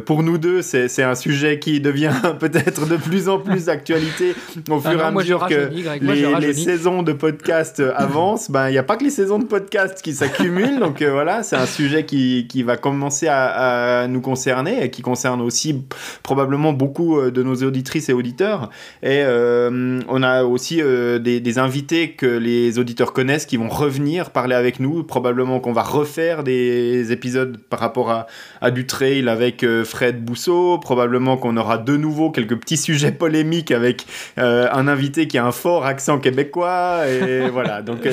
pour 0.00 0.22
nous 0.22 0.38
deux, 0.38 0.62
c'est 0.62 1.02
un 1.02 1.14
sujet 1.14 1.58
qui 1.58 1.80
devient 1.80 2.12
peut-être 2.38 2.86
de 2.86 2.96
plus 2.96 3.28
en 3.28 3.38
plus 3.38 3.64
d'actualité 3.64 4.34
au 4.70 4.80
ah 4.84 4.90
fur 4.90 5.00
et 5.00 5.02
à 5.02 5.10
mesure 5.10 5.46
que 5.46 5.70
les, 6.00 6.52
saisons 6.52 7.02
de 7.02 7.12
podcast 7.12 7.82
avancent. 7.96 8.50
Ben, 8.50 8.68
il 8.68 8.72
n'y 8.72 8.78
a 8.78 8.82
pas 8.82 8.96
que 8.96 9.04
les 9.04 9.10
saisons 9.10 9.38
de 9.38 9.46
podcast 9.46 10.00
qui 10.02 10.12
s'accumulent. 10.12 10.78
donc 10.78 11.02
voilà, 11.02 11.42
c'est 11.42 11.56
un 11.56 11.66
sujet 11.66 12.04
qui, 12.04 12.46
qui 12.48 12.62
va 12.62 12.76
commencer 12.84 13.28
à, 13.28 14.06
nous 14.08 14.20
concerner 14.20 14.84
et 14.84 14.90
qui 14.90 15.00
concerne 15.00 15.40
aussi 15.40 15.84
probablement 16.22 16.74
beaucoup 16.74 17.18
euh, 17.18 17.30
de 17.30 17.42
nos 17.42 17.54
auditrices 17.54 18.10
et 18.10 18.12
auditeurs. 18.12 18.68
Et 19.02 19.22
euh, 19.22 20.00
on 20.06 20.22
a 20.22 20.44
aussi 20.44 20.82
euh, 20.82 21.18
des, 21.18 21.58
invités 21.58 22.10
que 22.10 22.26
les 22.26 22.78
auditeurs 22.78 23.14
connaissent 23.14 23.46
qui 23.46 23.56
vont 23.56 23.70
revenir 23.70 24.30
parler 24.30 24.54
avec 24.54 24.80
nous. 24.80 25.02
Probablement 25.02 25.60
qu'on 25.60 25.72
va 25.72 25.82
refaire 25.82 26.44
des 26.44 27.10
épisodes 27.10 27.56
par 27.70 27.80
rapport 27.80 28.26
à, 28.60 28.70
du 28.70 28.86
trail 28.86 29.26
avec 29.30 29.64
Fred 29.84 30.22
Bousseau. 30.22 30.78
Probablement 30.78 31.38
qu'on 31.38 31.56
aura 31.56 31.78
de 31.78 31.96
nouveau 31.96 32.30
quelques 32.30 32.56
petits 32.56 32.76
sujets 32.76 33.12
polémiques 33.12 33.70
avec 33.70 34.04
un 34.36 34.88
invité 34.88 35.26
qui 35.28 35.38
a 35.38 35.46
un 35.46 35.52
fort 35.52 35.86
accent 35.86 36.18
québécois. 36.18 37.04
Et 37.08 37.48
voilà, 37.52 37.80
donc 37.82 38.06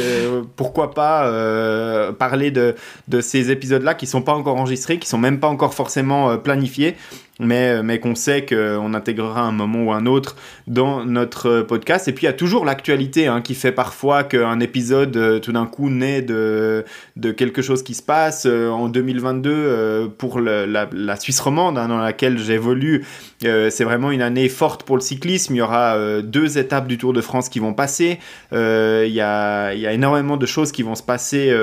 pourquoi 0.56 0.93
pas 0.93 2.13
parler 2.13 2.52
de, 2.52 2.76
de 3.08 3.22
ces 3.22 3.50
épisodes-là 3.50 3.96
qui 3.96 4.06
sont 4.06 4.22
pas 4.22 4.34
encore 4.34 4.61
enregistrés, 4.62 5.00
qui 5.00 5.08
sont 5.08 5.17
même 5.17 5.39
pas 5.39 5.47
encore 5.47 5.74
forcément 5.74 6.32
euh, 6.32 6.38
planifiés, 6.38 6.95
mais, 7.39 7.69
euh, 7.69 7.84
mais 7.84 8.00
qu'on 8.00 8.15
sait 8.15 8.45
qu'on 8.45 8.93
intégrera 8.93 9.41
un 9.41 9.52
moment 9.52 9.84
ou 9.84 9.91
un 9.91 10.06
autre 10.06 10.36
dans 10.67 11.06
notre 11.06 11.50
euh, 11.50 11.63
podcast. 11.63 12.08
Et 12.08 12.13
puis 12.13 12.24
il 12.24 12.28
y 12.28 12.30
a 12.30 12.34
toujours 12.34 12.65
l'actualité 12.65 13.28
hein, 13.28 13.41
qui 13.41 13.56
fait 13.56 13.71
parfois 13.71 14.24
qu'un 14.24 14.60
épisode 14.60 15.41
tout 15.41 15.52
d'un 15.52 15.65
coup 15.65 15.89
naît 15.89 16.21
de, 16.21 16.86
de 17.15 17.32
quelque 17.32 17.62
chose 17.62 17.84
qui 17.84 17.93
se 17.93 18.04
passe. 18.04 18.45
en 18.45 18.88
2022, 18.88 20.12
pour 20.17 20.39
la, 20.39 21.15
Suisse 21.17 21.39
romande 21.39 21.78
hein, 21.78 21.88
dans 21.88 21.97
laquelle 21.97 22.38
j'évolue, 22.38 23.06
c'est 23.41 23.84
vraiment 23.84 24.12
une 24.12 24.21
année 24.21 24.49
forte 24.49 24.84
pour 24.84 24.95
le 24.95 25.01
cyclisme. 25.01 25.56
Il 25.56 25.58
y 25.58 25.62
aura 25.62 26.21
deux 26.21 26.58
étapes 26.58 26.88
du 26.88 26.97
Tour 26.97 27.13
de 27.13 27.21
France 27.21 27.49
qui 27.49 27.60
vont 27.60 27.73
passer. 27.73 28.19
il, 28.51 28.58
y 28.58 29.21
a, 29.21 29.73
il 29.73 29.80
y 29.80 29.88
a 29.88 29.93
énormément 29.93 30.38
de 30.38 30.45
choses 30.45 30.71
qui 30.71 30.84
vont 30.84 30.95
se 30.95 31.04
passer 31.04 31.54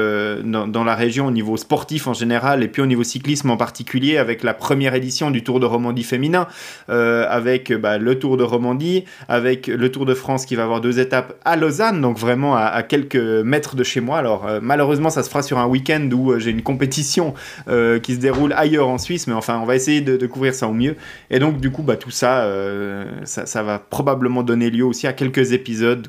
dans, 0.44 0.84
la 0.84 0.94
région 0.94 1.26
au 1.26 1.30
niveau 1.30 1.56
sportif 1.56 2.06
en 2.06 2.14
général 2.14 2.62
et 2.62 2.68
puis 2.68 2.82
au 2.82 2.86
niveau 2.86 3.04
cyclisme 3.04 3.50
en 3.50 3.56
particulier 3.56 4.16
avec 4.16 4.42
la 4.42 4.54
première 4.54 4.94
édition 4.94 5.30
du 5.30 5.42
Tour 5.42 5.60
de 5.60 5.66
Romandie 5.66 6.02
féminin, 6.02 6.46
euh, 6.88 7.26
avec 7.28 7.72
bah, 7.72 7.98
le 7.98 8.18
Tour 8.18 8.36
de 8.36 8.44
Romandie, 8.44 9.04
avec 9.28 9.66
le 9.66 9.90
Tour 9.90 10.06
de 10.06 10.14
France 10.14 10.46
qui 10.46 10.56
va 10.56 10.64
avoir 10.64 10.80
deux 10.80 11.00
étapes 11.00 11.34
à 11.44 11.56
Lausanne, 11.56 12.00
donc 12.00 12.18
vraiment 12.18 12.56
à, 12.56 12.82
quelques 12.82 13.16
mètres 13.16 13.76
de 13.76 13.84
chez 13.84 14.00
moi. 14.00 14.18
Alors 14.18 14.46
euh, 14.46 14.60
malheureusement 14.62 15.10
ça 15.10 15.22
se 15.22 15.28
fera 15.28 15.42
sur 15.42 15.58
un 15.58 15.66
week-end 15.66 16.08
où 16.12 16.32
euh, 16.32 16.38
j'ai 16.38 16.50
une 16.50 16.62
compétition 16.62 17.34
qui 18.02 18.14
se 18.14 18.18
déroule 18.18 18.52
ailleurs 18.56 18.88
en 18.88 18.98
Suisse, 18.98 19.26
mais 19.26 19.34
enfin 19.34 19.58
on 19.62 19.66
va 19.66 19.74
essayer 19.74 20.00
de, 20.00 20.26
couvrir 20.26 20.54
ça 20.54 20.68
au 20.68 20.72
mieux. 20.72 20.96
Et 21.30 21.38
donc 21.38 21.60
du 21.60 21.67
coup 21.70 21.82
bah, 21.82 21.96
tout 21.96 22.10
ça, 22.10 22.48
ça, 23.24 23.62
va 23.62 23.78
probablement 23.78 24.42
donner 24.42 24.70
lieu 24.70 24.84
aussi 24.84 25.06
à 25.06 25.12
quelques 25.12 25.52
épisodes 25.52 26.08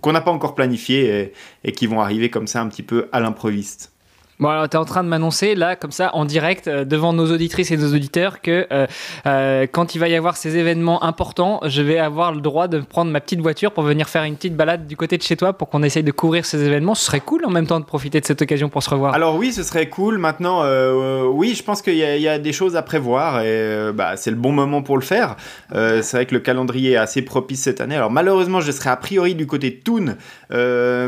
qu'on 0.00 0.12
n'a 0.12 0.20
pas 0.20 0.30
encore 0.30 0.54
planifiés 0.54 1.32
et 1.64 1.72
qui 1.72 1.86
vont 1.86 2.00
arriver 2.00 2.30
comme 2.30 2.46
ça 2.46 2.60
un 2.60 2.68
petit 2.68 2.82
peu 2.82 3.08
à 3.12 3.20
l'improviste. 3.20 3.92
Bon, 4.40 4.50
alors, 4.50 4.68
tu 4.68 4.76
es 4.76 4.78
en 4.78 4.84
train 4.84 5.02
de 5.02 5.08
m'annoncer, 5.08 5.56
là, 5.56 5.74
comme 5.74 5.90
ça, 5.90 6.14
en 6.14 6.24
direct, 6.24 6.68
euh, 6.68 6.84
devant 6.84 7.12
nos 7.12 7.32
auditrices 7.32 7.72
et 7.72 7.76
nos 7.76 7.92
auditeurs, 7.92 8.40
que 8.40 8.68
euh, 8.70 8.86
euh, 9.26 9.66
quand 9.70 9.96
il 9.96 9.98
va 9.98 10.08
y 10.08 10.14
avoir 10.14 10.36
ces 10.36 10.56
événements 10.56 11.02
importants, 11.02 11.58
je 11.64 11.82
vais 11.82 11.98
avoir 11.98 12.32
le 12.32 12.40
droit 12.40 12.68
de 12.68 12.78
prendre 12.78 13.10
ma 13.10 13.20
petite 13.20 13.40
voiture 13.40 13.72
pour 13.72 13.82
venir 13.82 14.08
faire 14.08 14.22
une 14.22 14.36
petite 14.36 14.54
balade 14.54 14.86
du 14.86 14.96
côté 14.96 15.18
de 15.18 15.24
chez 15.24 15.36
toi 15.36 15.54
pour 15.54 15.68
qu'on 15.68 15.82
essaye 15.82 16.04
de 16.04 16.12
couvrir 16.12 16.46
ces 16.46 16.62
événements. 16.62 16.94
Ce 16.94 17.04
serait 17.04 17.18
cool 17.18 17.44
en 17.46 17.50
même 17.50 17.66
temps 17.66 17.80
de 17.80 17.84
profiter 17.84 18.20
de 18.20 18.26
cette 18.26 18.40
occasion 18.40 18.68
pour 18.68 18.80
se 18.84 18.90
revoir. 18.90 19.12
Alors 19.12 19.34
oui, 19.34 19.52
ce 19.52 19.64
serait 19.64 19.88
cool. 19.88 20.18
Maintenant, 20.18 20.62
oui, 21.32 21.54
je 21.56 21.64
pense 21.64 21.82
qu'il 21.82 21.96
y, 21.96 22.28
a 22.28 22.38
des 22.38 22.52
choses 22.52 22.76
à 22.76 22.82
prévoir 22.82 23.40
et 23.42 23.92
bah, 23.92 24.16
c'est 24.16 24.30
le 24.30 24.36
bon 24.36 24.52
moment 24.52 24.82
pour 24.82 24.96
le 24.96 25.02
faire. 25.02 25.36
c'est 25.72 26.12
vrai 26.12 26.26
que 26.26 26.34
le 26.34 26.40
calendrier 26.40 26.92
est 26.92 26.96
assez 26.96 27.22
propice 27.22 27.62
cette 27.62 27.80
année. 27.80 27.96
Alors 27.96 28.10
malheureusement, 28.10 28.60
je 28.60 28.70
serai 28.70 28.90
a 28.90 28.96
priori 28.96 29.34
du 29.34 29.46
côté 29.46 29.70
de 29.70 29.76
Toon 29.76 30.16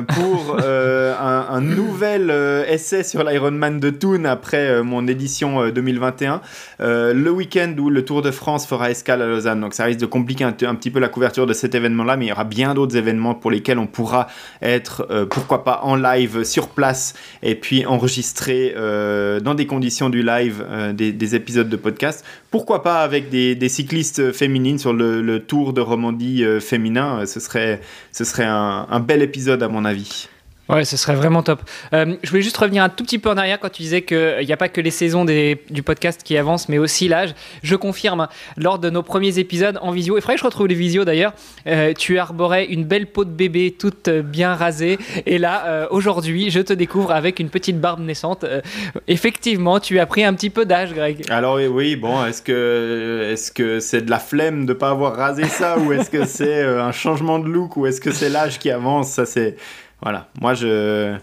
pour 0.08 0.56
un, 0.58 1.46
un, 1.48 1.60
nouvel 1.60 2.30
essai 2.68 3.04
sur 3.04 3.19
l'Ironman 3.24 3.80
de 3.80 3.90
Thun 3.90 4.24
après 4.24 4.68
euh, 4.68 4.82
mon 4.82 5.06
édition 5.06 5.68
2021. 5.68 6.34
Euh, 6.34 6.40
euh, 6.80 7.14
le 7.14 7.30
week-end 7.30 7.74
où 7.78 7.90
le 7.90 8.04
Tour 8.04 8.22
de 8.22 8.30
France 8.30 8.66
fera 8.66 8.90
escale 8.90 9.22
à 9.22 9.26
Lausanne. 9.26 9.60
Donc 9.60 9.74
ça 9.74 9.84
risque 9.84 10.00
de 10.00 10.06
compliquer 10.06 10.44
un, 10.44 10.52
petit 10.52 10.90
peu 10.90 10.98
la 10.98 11.08
couverture 11.08 11.46
de 11.46 11.52
cet 11.52 11.74
événement-là, 11.74 12.16
mais 12.16 12.26
il 12.26 12.28
y 12.28 12.32
aura 12.32 12.44
bien 12.44 12.74
d'autres 12.74 12.96
événements 12.96 13.34
pour 13.34 13.50
lesquels 13.50 13.78
on 13.78 13.86
pourra 13.86 14.28
être, 14.62 15.26
pourquoi 15.30 15.64
pas, 15.64 15.80
en 15.82 15.96
live 15.96 16.44
sur 16.44 16.68
place 16.68 17.14
et 17.42 17.54
puis 17.54 17.86
enregistrer 17.86 18.74
dans 18.74 19.54
des 19.54 19.66
conditions 19.66 20.10
du 20.10 20.22
live 20.22 20.64
des, 20.94 21.34
épisodes 21.34 21.68
de 21.68 21.76
podcast. 21.76 22.24
Pourquoi 22.50 22.82
pas 22.82 23.00
avec 23.02 23.28
des, 23.30 23.68
cyclistes 23.68 24.32
féminines 24.32 24.78
sur 24.78 24.92
le, 24.92 25.38
Tour 25.40 25.72
de 25.72 25.80
Romandie 25.80 26.44
féminin. 26.60 27.24
Ce 27.26 27.40
serait, 27.40 27.80
ce 28.12 28.24
serait 28.24 28.46
un 28.46 29.00
bel 29.00 29.22
épisode 29.22 29.62
à 29.62 29.68
mon 29.68 29.84
avis. 29.84 30.28
Ouais, 30.70 30.84
ce 30.84 30.96
serait 30.96 31.16
vraiment 31.16 31.42
top. 31.42 31.62
Euh, 31.92 32.14
je 32.22 32.30
voulais 32.30 32.42
juste 32.42 32.56
revenir 32.56 32.84
un 32.84 32.88
tout 32.88 33.02
petit 33.02 33.18
peu 33.18 33.28
en 33.28 33.36
arrière 33.36 33.58
quand 33.58 33.70
tu 33.70 33.82
disais 33.82 34.02
qu'il 34.02 34.46
n'y 34.46 34.52
a 34.52 34.56
pas 34.56 34.68
que 34.68 34.80
les 34.80 34.92
saisons 34.92 35.24
du 35.24 35.82
podcast 35.82 36.22
qui 36.22 36.36
avancent, 36.36 36.68
mais 36.68 36.78
aussi 36.78 37.08
l'âge. 37.08 37.34
Je 37.64 37.74
confirme, 37.74 38.28
lors 38.56 38.78
de 38.78 38.88
nos 38.88 39.02
premiers 39.02 39.40
épisodes 39.40 39.78
en 39.82 39.90
visio, 39.90 40.16
il 40.16 40.20
faudrait 40.20 40.34
que 40.34 40.40
je 40.40 40.44
retrouve 40.44 40.68
les 40.68 40.76
visios 40.76 41.04
d'ailleurs, 41.04 41.32
euh, 41.66 41.92
tu 41.92 42.18
arborais 42.18 42.66
une 42.66 42.84
belle 42.84 43.08
peau 43.08 43.24
de 43.24 43.30
bébé 43.30 43.74
toute 43.76 44.08
bien 44.08 44.54
rasée. 44.54 44.98
Et 45.26 45.38
là, 45.38 45.64
euh, 45.66 45.86
aujourd'hui, 45.90 46.50
je 46.50 46.60
te 46.60 46.72
découvre 46.72 47.10
avec 47.10 47.40
une 47.40 47.48
petite 47.48 47.80
barbe 47.80 48.00
naissante. 48.00 48.44
effectivement, 49.08 49.80
tu 49.80 49.98
as 49.98 50.06
pris 50.06 50.22
un 50.22 50.34
petit 50.34 50.50
peu 50.50 50.66
d'âge, 50.66 50.94
Greg. 50.94 51.24
Alors 51.30 51.56
oui, 51.56 51.96
bon, 51.96 52.24
est-ce 52.24 52.42
que 52.42 53.30
est-ce 53.32 53.50
que 53.50 53.80
c'est 53.80 54.02
de 54.02 54.10
la 54.10 54.20
flemme 54.20 54.66
de 54.66 54.72
ne 54.72 54.78
pas 54.78 54.90
avoir 54.90 55.16
rasé 55.16 55.44
ça, 55.44 55.78
ou 55.78 55.92
est-ce 55.92 56.10
que 56.10 56.26
c'est 56.26 56.62
un 56.62 56.92
changement 56.92 57.40
de 57.40 57.48
look, 57.48 57.76
ou 57.76 57.86
est-ce 57.86 58.00
que 58.00 58.12
c'est 58.12 58.28
l'âge 58.28 58.60
qui 58.60 58.70
avance? 58.70 59.10
Ça, 59.10 59.26
c'est 59.26 59.56
voilà, 60.02 60.28
moi 60.40 60.54
je, 60.54 61.16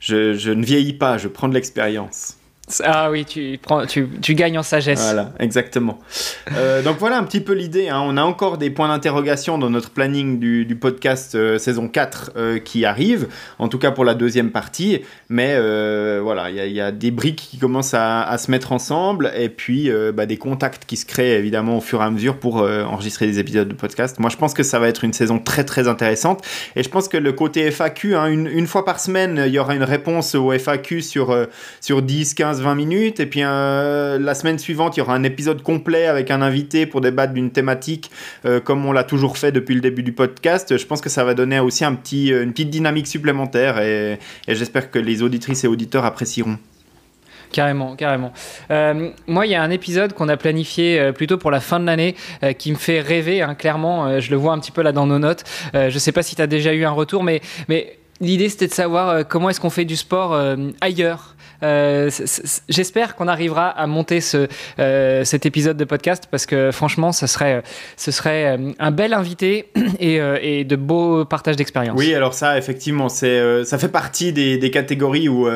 je, 0.00 0.50
ne 0.50 0.64
vieillis 0.64 0.94
pas, 0.94 1.18
je 1.18 1.28
prends 1.28 1.48
de 1.48 1.54
l'expérience. 1.54 2.36
Ah 2.84 3.10
oui, 3.10 3.24
tu, 3.24 3.58
prends, 3.60 3.86
tu, 3.86 4.08
tu, 4.22 4.34
gagnes 4.34 4.58
en 4.58 4.62
sagesse. 4.62 5.02
Voilà, 5.02 5.32
exactement. 5.38 5.98
Euh, 6.56 6.82
donc 6.82 6.98
voilà 6.98 7.18
un 7.18 7.24
petit 7.24 7.40
peu 7.40 7.52
l'idée. 7.52 7.88
Hein. 7.88 8.00
On 8.04 8.16
a 8.16 8.22
encore 8.22 8.58
des 8.58 8.70
points 8.70 8.88
d'interrogation 8.88 9.58
dans 9.58 9.70
notre 9.70 9.90
planning 9.90 10.38
du, 10.38 10.64
du 10.64 10.76
podcast 10.76 11.34
euh, 11.34 11.58
saison 11.58 11.88
4 11.88 12.32
euh, 12.36 12.58
qui 12.58 12.84
arrive, 12.84 13.28
en 13.58 13.68
tout 13.68 13.78
cas 13.78 13.90
pour 13.90 14.04
la 14.04 14.14
deuxième 14.14 14.50
partie. 14.50 15.00
Mais 15.28 15.58
voilà, 16.20 16.50
il 16.50 16.72
y, 16.72 16.80
a 16.80 16.92
des 16.92 17.10
briques 17.10 17.48
qui 17.50 17.58
commencent 17.58 17.94
à, 17.94 18.22
à, 18.22 18.38
se 18.38 18.50
mettre 18.50 18.72
ensemble 18.72 19.32
et 19.36 19.48
puis 19.48 19.90
bah, 20.14 20.26
des 20.26 20.36
contacts 20.36 20.84
qui 20.84 20.96
se 20.96 21.06
créent 21.06 21.38
évidemment 21.38 21.78
au 21.78 21.80
fur 21.80 22.00
et 22.00 22.04
à 22.04 22.10
mesure 22.10 22.38
pour 22.38 22.56
enregistrer 22.56 23.26
des 23.26 23.38
épisodes 23.38 23.68
de 23.68 23.74
podcast. 23.74 24.18
Moi 24.18 24.30
je 24.30 24.36
pense 24.36 24.54
que 24.54 24.62
ça 24.62 24.78
va 24.78 24.88
être 24.88 25.04
une 25.04 25.12
saison 25.12 25.38
très 25.38 25.64
très 25.64 25.88
intéressante 25.88 26.44
et 26.76 26.82
je 26.82 26.88
pense 26.88 27.08
que 27.08 27.16
le 27.16 27.32
côté 27.32 27.70
FAQ, 27.70 28.16
hein, 28.16 28.26
une, 28.26 28.46
une, 28.46 28.66
fois 28.66 28.84
par 28.84 29.00
semaine, 29.00 29.42
il 29.46 29.52
y 29.52 29.58
aura 29.58 29.74
une 29.74 29.84
réponse 29.84 30.34
au 30.34 30.52
FAQ 30.52 31.00
sur, 31.00 31.46
sur 31.80 32.02
10, 32.02 32.34
15, 32.34 32.59
20 32.60 32.74
minutes. 32.74 33.20
Et 33.20 33.26
puis 33.26 33.40
euh, 33.42 34.18
la 34.18 34.34
semaine 34.34 34.58
suivante, 34.58 34.96
il 34.96 35.00
y 35.00 35.02
aura 35.02 35.14
un 35.14 35.22
épisode 35.22 35.62
complet 35.62 36.06
avec 36.06 36.30
un 36.30 36.42
invité 36.42 36.86
pour 36.86 37.00
débattre 37.00 37.32
d'une 37.32 37.50
thématique 37.50 38.10
euh, 38.44 38.60
comme 38.60 38.84
on 38.86 38.92
l'a 38.92 39.04
toujours 39.04 39.38
fait 39.38 39.52
depuis 39.52 39.74
le 39.74 39.80
début 39.80 40.02
du 40.02 40.12
podcast. 40.12 40.76
Je 40.76 40.86
pense 40.86 41.00
que 41.00 41.08
ça 41.08 41.24
va 41.24 41.34
donner 41.34 41.60
aussi 41.60 41.84
un 41.84 41.94
petit, 41.94 42.32
euh, 42.32 42.42
une 42.42 42.52
petite 42.52 42.70
dynamique 42.70 43.06
supplémentaire 43.06 43.80
et, 43.80 44.18
j'espère 44.48 44.90
que 44.90 44.98
les 44.98 45.22
auditrices 45.22 45.64
et 45.64 45.68
auditeurs 45.68 46.04
apprécieront. 46.04 46.58
Carrément, 47.52 47.96
carrément. 47.96 48.32
moi, 49.26 49.46
il 49.46 49.50
y 49.50 49.54
a 49.56 49.62
un 49.62 49.70
épisode 49.70 50.12
qu'on 50.12 50.28
a 50.28 50.36
planifié 50.36 51.10
plutôt 51.12 51.36
pour 51.36 51.50
la 51.50 51.58
fin 51.58 51.80
de 51.80 51.86
l'année 51.86 52.14
qui 52.58 52.70
me 52.70 52.76
fait 52.76 53.00
rêver, 53.00 53.42
hein, 53.42 53.56
clairement. 53.56 54.20
je 54.20 54.30
le 54.30 54.36
vois 54.36 54.52
un 54.52 54.60
petit 54.60 54.70
peu 54.70 54.82
là 54.82 54.92
dans 54.92 55.06
nos 55.06 55.18
notes. 55.18 55.42
je 55.74 55.92
ne 55.92 55.98
sais 55.98 56.12
pas 56.12 56.22
si 56.22 56.36
tu 56.36 56.42
as 56.42 56.46
déjà 56.46 56.72
eu 56.72 56.84
un 56.84 56.92
retour, 56.92 57.24
mais, 57.24 57.40
mais 57.68 57.98
l'idée 58.20 58.48
c'était 58.48 58.68
de 58.68 58.72
savoir 58.72 59.26
comment 59.26 59.50
est-ce 59.50 59.60
qu'on 59.60 59.70
fait 59.70 59.84
du 59.84 59.96
sport 59.96 60.40
ailleurs. 60.80 61.34
Euh, 61.62 62.10
j'espère 62.68 63.16
qu'on 63.16 63.28
arrivera 63.28 63.68
à 63.68 63.86
monter 63.86 64.20
ce, 64.20 64.48
euh, 64.78 65.24
cet 65.24 65.46
épisode 65.46 65.76
de 65.76 65.84
podcast 65.84 66.24
parce 66.30 66.46
que 66.46 66.70
franchement, 66.70 67.12
ce 67.12 67.26
serait, 67.26 67.62
ce 67.96 68.10
serait 68.10 68.56
euh, 68.56 68.72
un 68.78 68.90
bel 68.90 69.12
invité 69.12 69.70
et, 70.00 70.20
et 70.42 70.64
de 70.64 70.76
beaux 70.76 71.24
partages 71.24 71.56
d'expérience. 71.56 71.98
Oui, 71.98 72.14
alors 72.14 72.34
ça, 72.34 72.56
effectivement, 72.58 73.08
c'est, 73.08 73.64
ça 73.64 73.78
fait 73.78 73.88
partie 73.88 74.32
des, 74.32 74.58
des 74.58 74.70
catégories 74.70 75.28
où 75.28 75.48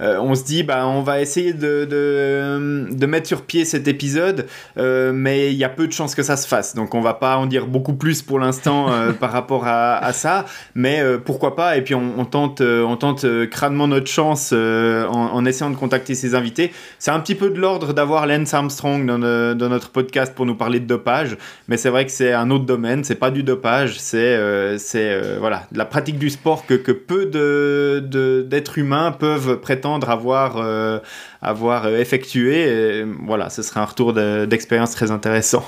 on 0.00 0.34
se 0.34 0.44
dit, 0.44 0.62
bah, 0.62 0.86
on 0.86 1.02
va 1.02 1.20
essayer 1.20 1.52
de, 1.52 1.84
de, 1.84 2.88
de 2.90 3.06
mettre 3.06 3.26
sur 3.26 3.42
pied 3.42 3.64
cet 3.64 3.88
épisode, 3.88 4.46
mais 4.76 5.52
il 5.52 5.56
y 5.56 5.64
a 5.64 5.68
peu 5.68 5.86
de 5.86 5.92
chances 5.92 6.14
que 6.14 6.22
ça 6.22 6.36
se 6.36 6.46
fasse. 6.46 6.74
Donc, 6.74 6.94
on 6.94 7.00
va 7.00 7.14
pas 7.14 7.36
en 7.36 7.46
dire 7.46 7.66
beaucoup 7.66 7.94
plus 7.94 8.22
pour 8.22 8.38
l'instant 8.38 8.90
par 9.20 9.32
rapport 9.32 9.66
à, 9.66 9.96
à, 9.96 10.12
ça, 10.12 10.44
mais 10.74 11.02
pourquoi 11.24 11.56
pas 11.56 11.76
Et 11.76 11.82
puis, 11.82 11.94
on, 11.94 12.18
on 12.18 12.24
tente, 12.24 12.60
on 12.60 12.96
tente 12.96 13.26
crânement 13.50 13.88
notre 13.88 14.08
chance 14.10 14.52
en, 14.52 14.56
en 14.56 15.45
essayant 15.46 15.70
de 15.70 15.76
contacter 15.76 16.14
ses 16.14 16.34
invités. 16.34 16.72
C'est 16.98 17.10
un 17.10 17.20
petit 17.20 17.34
peu 17.34 17.50
de 17.50 17.58
l'ordre 17.58 17.92
d'avoir 17.92 18.26
Lance 18.26 18.54
Armstrong 18.54 19.06
dans, 19.06 19.68
notre 19.68 19.90
podcast 19.90 20.34
pour 20.34 20.46
nous 20.46 20.54
parler 20.54 20.80
de 20.80 20.86
dopage, 20.86 21.36
mais 21.68 21.76
c'est 21.76 21.90
vrai 21.90 22.04
que 22.06 22.12
c'est 22.12 22.32
un 22.32 22.50
autre 22.50 22.64
domaine, 22.64 23.04
c'est 23.04 23.16
pas 23.16 23.30
du 23.30 23.42
dopage, 23.42 23.98
c'est 23.98 24.18
euh, 24.18 24.78
euh, 24.94 25.36
voilà, 25.38 25.64
la 25.72 25.84
pratique 25.84 26.18
du 26.18 26.30
sport 26.30 26.66
que, 26.66 26.74
peu 26.92 27.26
d'êtres 27.26 28.74
de, 28.74 28.80
humains 28.80 29.12
peuvent 29.12 29.60
prétendre 29.60 30.10
avoir, 30.10 30.56
euh, 30.58 30.98
avoir 31.42 31.88
effectué. 31.88 33.04
voilà, 33.24 33.50
ce 33.50 33.62
serait 33.62 33.80
un 33.80 33.84
retour 33.84 34.12
d'expérience 34.12 34.92
très 34.92 35.10
intéressant. 35.10 35.66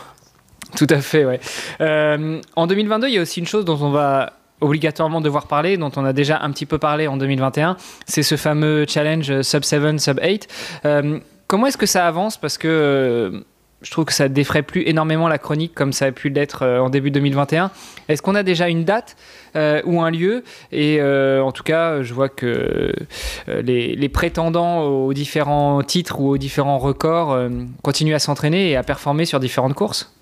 Tout 0.77 0.87
à 0.91 1.01
fait, 1.01 1.25
ouais. 1.25 1.41
en 1.81 2.67
2022, 2.67 3.09
il 3.09 3.15
y 3.15 3.19
a 3.19 3.23
aussi 3.23 3.41
une 3.41 3.47
chose 3.47 3.65
dont 3.65 3.79
on 3.81 3.91
va 3.91 4.38
obligatoirement 4.61 5.21
devoir 5.21 5.47
parler, 5.47 5.77
dont 5.77 5.93
on 5.97 6.05
a 6.05 6.13
déjà 6.13 6.41
un 6.43 6.51
petit 6.51 6.67
peu 6.67 6.79
parlé 6.79 7.07
en 7.07 7.17
2021, 7.17 7.77
c'est 8.07 8.23
ce 8.23 8.37
fameux 8.37 8.87
challenge 8.89 9.43
sub 9.43 9.65
7, 9.65 10.01
sub 10.01 10.21
8. 10.23 10.49
Euh, 10.85 11.19
comment 11.47 11.67
est-ce 11.67 11.79
que 11.79 11.87
ça 11.87 12.07
avance? 12.07 12.37
Parce 12.37 12.59
que 12.59 12.69
euh, 12.69 13.41
je 13.83 13.91
trouve 13.91 14.07
que 14.07 14.13
ça 14.13 14.29
défraie 14.29 14.63
plus 14.63 14.83
énormément 14.89 15.29
la 15.29 15.39
chronique 15.39 15.75
comme 15.75 15.93
ça 15.93 16.07
a 16.07 16.13
pu 16.13 16.31
l'être 16.31 16.63
euh, 16.63 16.81
en 16.81 16.91
début 16.91 17.11
2021. 17.11 17.71
Est-ce 18.09 18.23
qu'on 18.23 18.35
a 18.35 18.43
déjà 18.43 18.69
une 18.69 18.85
date 18.85 19.17
ou 19.87 20.03
un 20.03 20.11
lieu? 20.13 20.45
Et 20.71 21.03
en 21.03 21.51
tout 21.51 21.65
cas, 21.65 22.03
je 22.03 22.15
vois 22.15 22.29
que 22.29 22.93
les, 23.49 24.09
prétendants 24.09 24.83
aux 24.83 25.13
différents 25.13 25.83
titres 25.83 26.21
ou 26.21 26.29
aux 26.29 26.39
différents 26.39 26.79
records 26.79 27.37
continuent 27.83 28.15
à 28.15 28.21
s'entraîner 28.21 28.71
et 28.71 28.77
à 28.77 28.85
performer 28.85 29.25
sur 29.25 29.41
différentes 29.41 29.75
courses. 29.75 30.13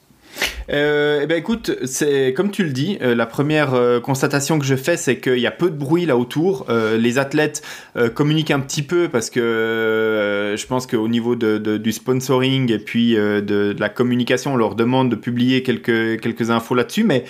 Euh, 0.71 1.21
eh 1.23 1.27
ben 1.27 1.39
écoute, 1.39 1.71
c'est 1.85 2.33
comme 2.37 2.51
tu 2.51 2.65
le 2.65 2.71
dis, 2.71 2.99
euh, 3.01 3.15
la 3.15 3.27
première 3.27 3.75
euh, 3.75 4.01
constatation 4.01 4.59
que 4.59 4.65
je 4.65 4.75
fais, 4.75 4.97
c'est 4.97 5.19
qu'il 5.19 5.39
y 5.39 5.47
a 5.47 5.53
peu 5.53 5.71
de 5.71 5.77
bruit 5.77 6.07
là 6.07 6.17
autour. 6.17 6.67
Les 6.99 7.19
athlètes 7.19 7.63
communiquent 8.15 8.51
un 8.51 8.61
petit 8.61 8.83
peu 8.83 9.09
parce 9.09 9.31
que 9.31 10.55
je 10.57 10.67
pense 10.67 10.87
qu'au 10.87 11.09
niveau 11.09 11.37
du 11.37 11.93
sponsoring 11.93 12.71
et 12.73 12.79
puis 12.79 13.15
de, 13.15 13.75
la 13.79 13.89
communication, 13.89 14.55
on 14.55 14.57
leur 14.57 14.75
demande 14.75 15.11
de 15.11 15.17
publier 15.17 15.63
quelques, 15.63 16.51
infos 16.51 16.75
là-dessus. 16.75 17.05
Mais 17.05 17.25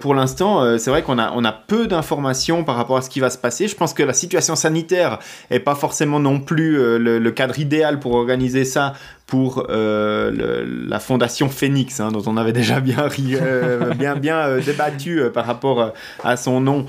pour 0.00 0.14
l'instant, 0.14 0.78
c'est 0.78 0.90
vrai 0.90 1.02
qu'on 1.02 1.18
a, 1.18 1.62
peu 1.66 1.86
d'informations 1.86 2.64
par 2.64 2.76
rapport 2.76 2.98
à 2.98 3.02
ce 3.02 3.10
qui 3.10 3.20
va 3.20 3.30
se 3.30 3.38
passer. 3.38 3.68
Je 3.68 3.76
pense 3.76 3.94
que 3.94 4.02
la 4.02 4.12
situation 4.12 4.56
sanitaire 4.56 5.18
est 5.50 5.60
pas 5.60 5.74
forcément 5.74 6.20
non 6.20 6.40
plus 6.40 6.98
le 6.98 7.30
cadre 7.30 7.58
idéal 7.58 7.98
pour 7.98 8.14
organiser 8.14 8.64
ça 8.64 8.94
pour 9.28 9.66
euh, 9.68 10.30
le, 10.30 10.88
la 10.88 10.98
fondation 10.98 11.50
Phoenix, 11.50 12.00
hein, 12.00 12.10
dont 12.10 12.22
on 12.26 12.38
avait 12.38 12.54
déjà 12.54 12.80
bien, 12.80 13.10
euh, 13.18 13.92
bien, 13.98 14.16
bien 14.16 14.38
euh, 14.38 14.62
débattu 14.62 15.20
par 15.34 15.44
rapport 15.44 15.92
à 16.24 16.36
son 16.38 16.62
nom, 16.62 16.86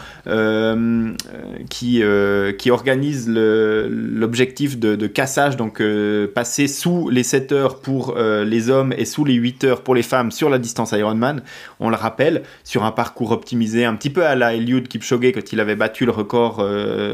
qui, 1.70 2.02
qui 2.58 2.72
organise 2.72 3.28
l'objectif 3.30 4.80
de, 4.80 4.96
de, 4.96 5.08
cassage, 5.08 5.58
donc 5.58 5.84
passer 6.34 6.68
sous 6.68 7.10
les 7.10 7.24
7 7.24 7.52
heures 7.52 7.82
pour 7.82 8.16
les 8.18 8.70
hommes 8.70 8.94
et 8.98 9.04
sous 9.04 9.26
les 9.26 9.34
8 9.34 9.64
heures 9.66 9.82
pour 9.82 9.96
les 9.96 10.04
femmes 10.04 10.32
sur 10.32 10.50
la 10.50 10.60
distance 10.60 10.94
Ironman. 10.94 11.42
On 11.82 11.90
le 11.90 11.98
rappelle, 11.98 12.44
sur 12.64 12.86
un 12.86 12.92
parcours 12.92 13.32
optimisé, 13.32 13.84
un 13.84 13.96
petit 13.96 14.10
peu 14.10 14.26
à 14.26 14.36
la 14.36 14.54
Eliud 14.54 14.88
Kipchoge 14.88 15.34
quand 15.34 15.52
il 15.52 15.60
avait 15.60 15.76
battu 15.76 16.06
le 16.06 16.12
record, 16.12 16.66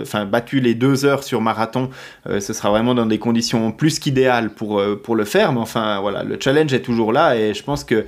enfin 0.01 0.25
battu 0.25 0.59
les 0.59 0.75
2 0.75 1.05
heures 1.05 1.23
sur 1.23 1.41
marathon. 1.41 1.89
ce 2.27 2.53
sera 2.53 2.69
vraiment 2.69 2.93
dans 2.93 3.07
des 3.07 3.19
conditions 3.19 3.71
plus 3.71 3.97
qu'idéales 3.97 4.51
pour, 4.51 4.83
pour 5.03 5.14
le 5.15 5.25
faire, 5.25 5.51
mais 5.51 5.59
enfin 5.59 5.99
voilà, 5.99 6.23
le 6.23 6.37
challenge 6.39 6.73
est 6.73 6.81
toujours 6.81 7.11
là 7.13 7.35
et 7.35 7.53
je 7.53 7.63
pense 7.63 7.83
que 7.83 8.05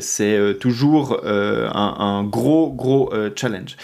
c'est 0.00 0.56
toujours 0.60 1.20
un, 1.24 2.24
gros, 2.24 2.70
gros 2.70 3.12
challenge. 3.36 3.76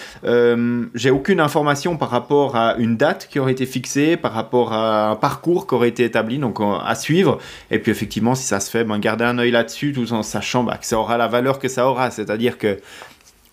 J'ai 0.95 1.11
aucune 1.11 1.41
information 1.41 1.97
par 1.97 2.11
rapport 2.11 2.57
à 2.57 2.77
une 2.77 2.97
date 2.97 3.29
qui 3.31 3.39
aurait 3.39 3.53
été 3.53 3.67
fixée, 3.67 4.17
par 4.17 4.33
rapport 4.33 4.73
à 4.73 5.11
un 5.11 5.17
parcours 5.17 5.67
qui 5.67 5.75
aurait 5.75 5.89
été 5.89 6.05
établi, 6.05 6.39
donc 6.39 6.59
à 6.61 6.95
suivre. 6.95 7.39
Et 7.71 7.79
puis 7.79 7.91
effectivement, 7.91 8.35
si 8.35 8.45
ça 8.45 8.61
se 8.61 8.71
fait, 8.71 8.85
ben, 8.85 8.99
garder 8.99 9.25
un 9.25 9.39
œil 9.39 9.51
là-dessus, 9.51 9.93
tout 9.93 10.13
en 10.13 10.23
sachant 10.23 10.65
bah, 10.65 10.77
que 10.77 10.87
ça 10.87 10.99
aura 10.99 11.17
la 11.17 11.29
valeur 11.29 11.59
que 11.59 11.69
ça 11.69 11.87
aura. 11.87 12.11
C'est-à-dire 12.11 12.59
que 12.59 12.79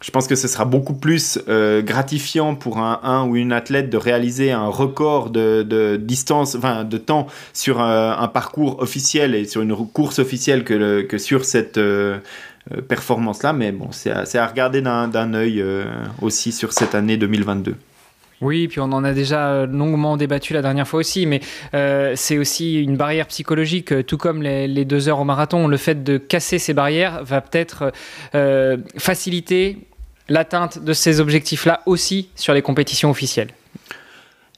je 0.02 0.10
pense 0.12 0.28
que 0.28 0.36
ce 0.36 0.48
sera 0.48 0.66
beaucoup 0.66 0.94
plus 0.94 1.40
euh, 1.48 1.82
gratifiant 1.82 2.56
pour 2.56 2.80
un, 2.80 3.28
ou 3.28 3.36
une 3.36 3.54
athlète 3.54 3.90
de 3.90 3.98
réaliser 3.98 4.52
un 4.52 4.68
record 4.68 5.30
de, 5.30 5.98
distance, 6.02 6.56
enfin 6.56 6.84
de 6.84 6.98
temps 6.98 7.28
sur 7.54 7.80
un, 7.80 8.18
un, 8.20 8.28
parcours 8.28 8.80
officiel 8.82 9.36
et 9.36 9.46
sur 9.46 9.62
une 9.62 9.76
course 9.76 10.20
officielle 10.20 10.64
que, 10.64 11.02
que 11.02 11.18
sur 11.18 11.46
cette 11.46 11.78
euh, 11.78 12.18
euh 12.72 12.82
performance-là. 12.82 13.54
Mais 13.54 13.72
bon, 13.72 13.90
c'est 13.92 14.12
à, 14.12 14.48
regarder 14.48 14.82
d'un 14.82 15.34
œil 15.34 15.62
euh, 15.62 15.86
aussi 16.22 16.52
sur 16.52 16.74
cette 16.74 16.96
année 16.96 17.18
2022. 17.18 17.76
Oui, 18.42 18.68
puis 18.68 18.80
on 18.80 18.92
en 18.92 19.04
a 19.04 19.14
déjà 19.14 19.68
longuement 19.68 20.18
débattu 20.18 20.54
la 20.54 20.64
dernière 20.64 20.88
fois 20.88 21.00
aussi, 21.00 21.28
mais 21.28 21.42
euh, 21.76 22.14
c'est 22.16 22.40
aussi 22.40 22.82
une 22.82 22.98
barrière 22.98 23.28
psychologique, 23.28 24.06
tout 24.08 24.18
comme 24.18 24.42
les, 24.42 24.84
deux 24.84 25.10
heures 25.10 25.20
au 25.20 25.24
marathon. 25.24 25.68
Le 25.68 25.78
fait 25.78 26.04
de 26.04 26.18
casser 26.18 26.58
ces 26.58 26.74
barrières 26.74 27.24
va 27.24 27.42
peut-être 27.42 27.92
euh, 28.34 28.78
faciliter 28.98 29.78
l'atteinte 30.32 30.84
de 30.84 30.94
ces 30.94 31.20
objectifs-là 31.20 31.82
aussi 31.86 32.30
sur 32.36 32.54
les 32.54 32.62
compétitions 32.62 33.10
officielles. 33.10 33.50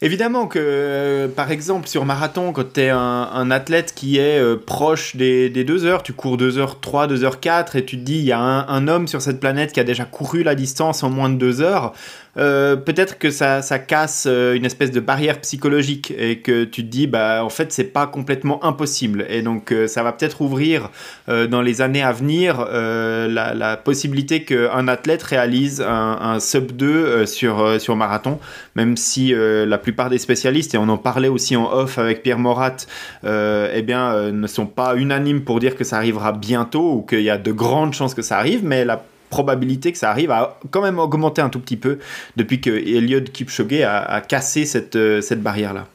Évidemment 0.02 0.48
que, 0.48 0.60
euh, 0.62 1.28
par 1.30 1.50
exemple, 1.50 1.88
sur 1.88 2.04
marathon, 2.04 2.52
quand 2.52 2.74
tu 2.74 2.82
es 2.82 2.90
un, 2.90 3.52
athlète 3.52 3.94
qui 3.96 4.18
est 4.18 4.38
euh, 4.38 4.58
proche 4.58 5.16
des, 5.16 5.50
deux 5.50 5.86
heures, 5.86 6.04
tu 6.04 6.12
cours 6.12 6.36
2 6.36 6.58
heures 6.58 6.82
3, 6.82 7.08
2 7.08 7.24
heures 7.24 7.40
4, 7.40 7.78
et 7.78 7.86
tu 7.86 7.98
te 7.98 8.04
dis, 8.04 8.18
il 8.18 8.26
y 8.26 8.34
a 8.34 8.40
un, 8.40 8.88
homme 8.90 9.08
sur 9.08 9.22
cette 9.22 9.40
planète 9.40 9.72
qui 9.72 9.80
a 9.80 9.86
déjà 9.86 10.04
couru 10.04 10.44
la 10.44 10.56
distance 10.56 11.04
en 11.04 11.10
moins 11.10 11.30
de 11.30 11.38
2 11.38 11.62
heures, 11.62 11.94
euh, 12.36 12.76
peut-être 12.76 13.20
que 13.20 13.30
ça, 13.30 13.62
ça 13.62 13.78
casse 13.78 14.26
euh, 14.28 14.56
une 14.56 14.66
espèce 14.66 14.92
de 14.92 15.00
barrière 15.00 15.40
psychologique 15.42 16.12
et 16.18 16.40
que 16.40 16.64
tu 16.64 16.84
te 16.84 16.90
dis, 16.90 17.06
bah, 17.06 17.44
en 17.44 17.50
fait, 17.50 17.72
c'est 17.72 17.84
pas 17.84 18.08
complètement 18.08 18.64
impossible. 18.66 19.26
Et 19.30 19.44
donc, 19.44 19.72
euh, 19.72 19.88
ça 19.88 20.02
va 20.02 20.12
peut-être 20.12 20.42
ouvrir 20.42 20.90
dans 21.28 21.62
les 21.62 21.82
années 21.82 22.02
à 22.02 22.12
venir 22.12 22.66
la, 22.66 23.54
la, 23.54 23.78
possibilité 23.78 24.44
qu'un 24.44 24.88
athlète 24.88 25.24
réalise 25.24 25.82
un, 25.82 26.40
sub 26.40 26.72
2 26.72 26.86
euh, 26.86 27.26
sur, 27.26 27.80
sur 27.80 27.96
marathon, 27.96 28.40
même 28.76 28.98
si 28.98 29.34
la 29.34 29.78
plupart 29.78 30.10
des 30.10 30.18
spécialistes, 30.18 30.74
et 30.76 30.78
on 30.78 30.90
en 30.90 30.98
parlait 30.98 31.28
aussi 31.28 31.56
en 31.56 31.72
off 31.72 31.98
avec 31.98 32.24
Pierre 32.24 32.40
Morat, 32.40 32.76
eh 33.24 33.82
bien, 33.82 34.32
ne 34.32 34.48
sont 34.48 34.66
pas 34.66 34.96
unanimes 34.96 35.44
pour 35.44 35.60
dire 35.60 35.76
que 35.76 35.84
ça 35.84 35.98
arrivera 35.98 36.32
bientôt 36.32 36.94
ou 36.94 37.02
qu'il 37.02 37.22
y 37.22 37.30
a 37.30 37.38
de 37.38 37.52
grandes 37.52 37.94
chances 37.94 38.14
que 38.14 38.22
ça 38.22 38.38
arrive, 38.38 38.64
mais 38.64 38.86
la 38.86 39.04
probabilité 39.34 39.92
que 39.92 39.98
ça 39.98 40.12
arrive 40.12 40.30
a 40.30 40.60
quand 40.70 40.84
même 40.84 41.00
augmenté 41.00 41.42
un 41.42 41.50
tout 41.50 41.60
petit 41.60 41.76
peu 41.76 41.98
depuis 42.36 42.62
que 42.62 42.70
Eliud 42.70 43.32
Kipchoge 43.32 43.82
a, 43.82 44.22
cassé 44.22 44.66
cette, 44.66 44.96
euh, 44.96 45.22
cette 45.22 45.42
barrière-là. 45.42 45.88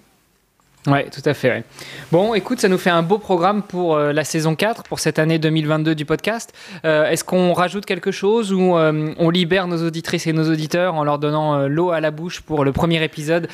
Oui, 0.89 1.01
tout 1.11 1.23
à 1.25 1.35
fait. 1.35 1.51
Ouais. 1.51 1.65
Bon, 2.11 2.35
écoute, 2.35 2.61
ça 2.61 2.69
nous 2.69 2.79
fait 2.79 2.91
un 2.91 3.03
beau 3.03 3.19
programme 3.19 3.63
pour 3.63 3.95
euh, 3.95 4.13
la 4.13 4.25
saison 4.25 4.57
4, 4.57 4.85
pour 4.85 4.99
cette 4.99 5.21
année 5.21 5.39
2022 5.39 5.95
du 5.95 6.05
podcast. 6.05 6.53
Euh, 6.85 7.09
Est-ce 7.11 7.23
qu'on 7.23 7.53
rajoute 7.53 7.87
quelque 7.87 8.11
chose 8.11 8.53
ou 8.53 8.75
on 8.75 9.31
libère 9.31 9.69
nos 9.69 9.87
auditrices 9.87 10.27
et 10.27 10.33
nos 10.33 10.51
auditeurs 10.51 10.95
en 10.95 11.05
leur 11.05 11.21
donnant 11.21 11.69
l'eau 11.69 11.91
à 11.91 12.01
la 12.01 12.11
bouche 12.11 12.41
pour 12.41 12.65
le 12.65 12.73
premier 12.73 13.05
épisode 13.05 13.49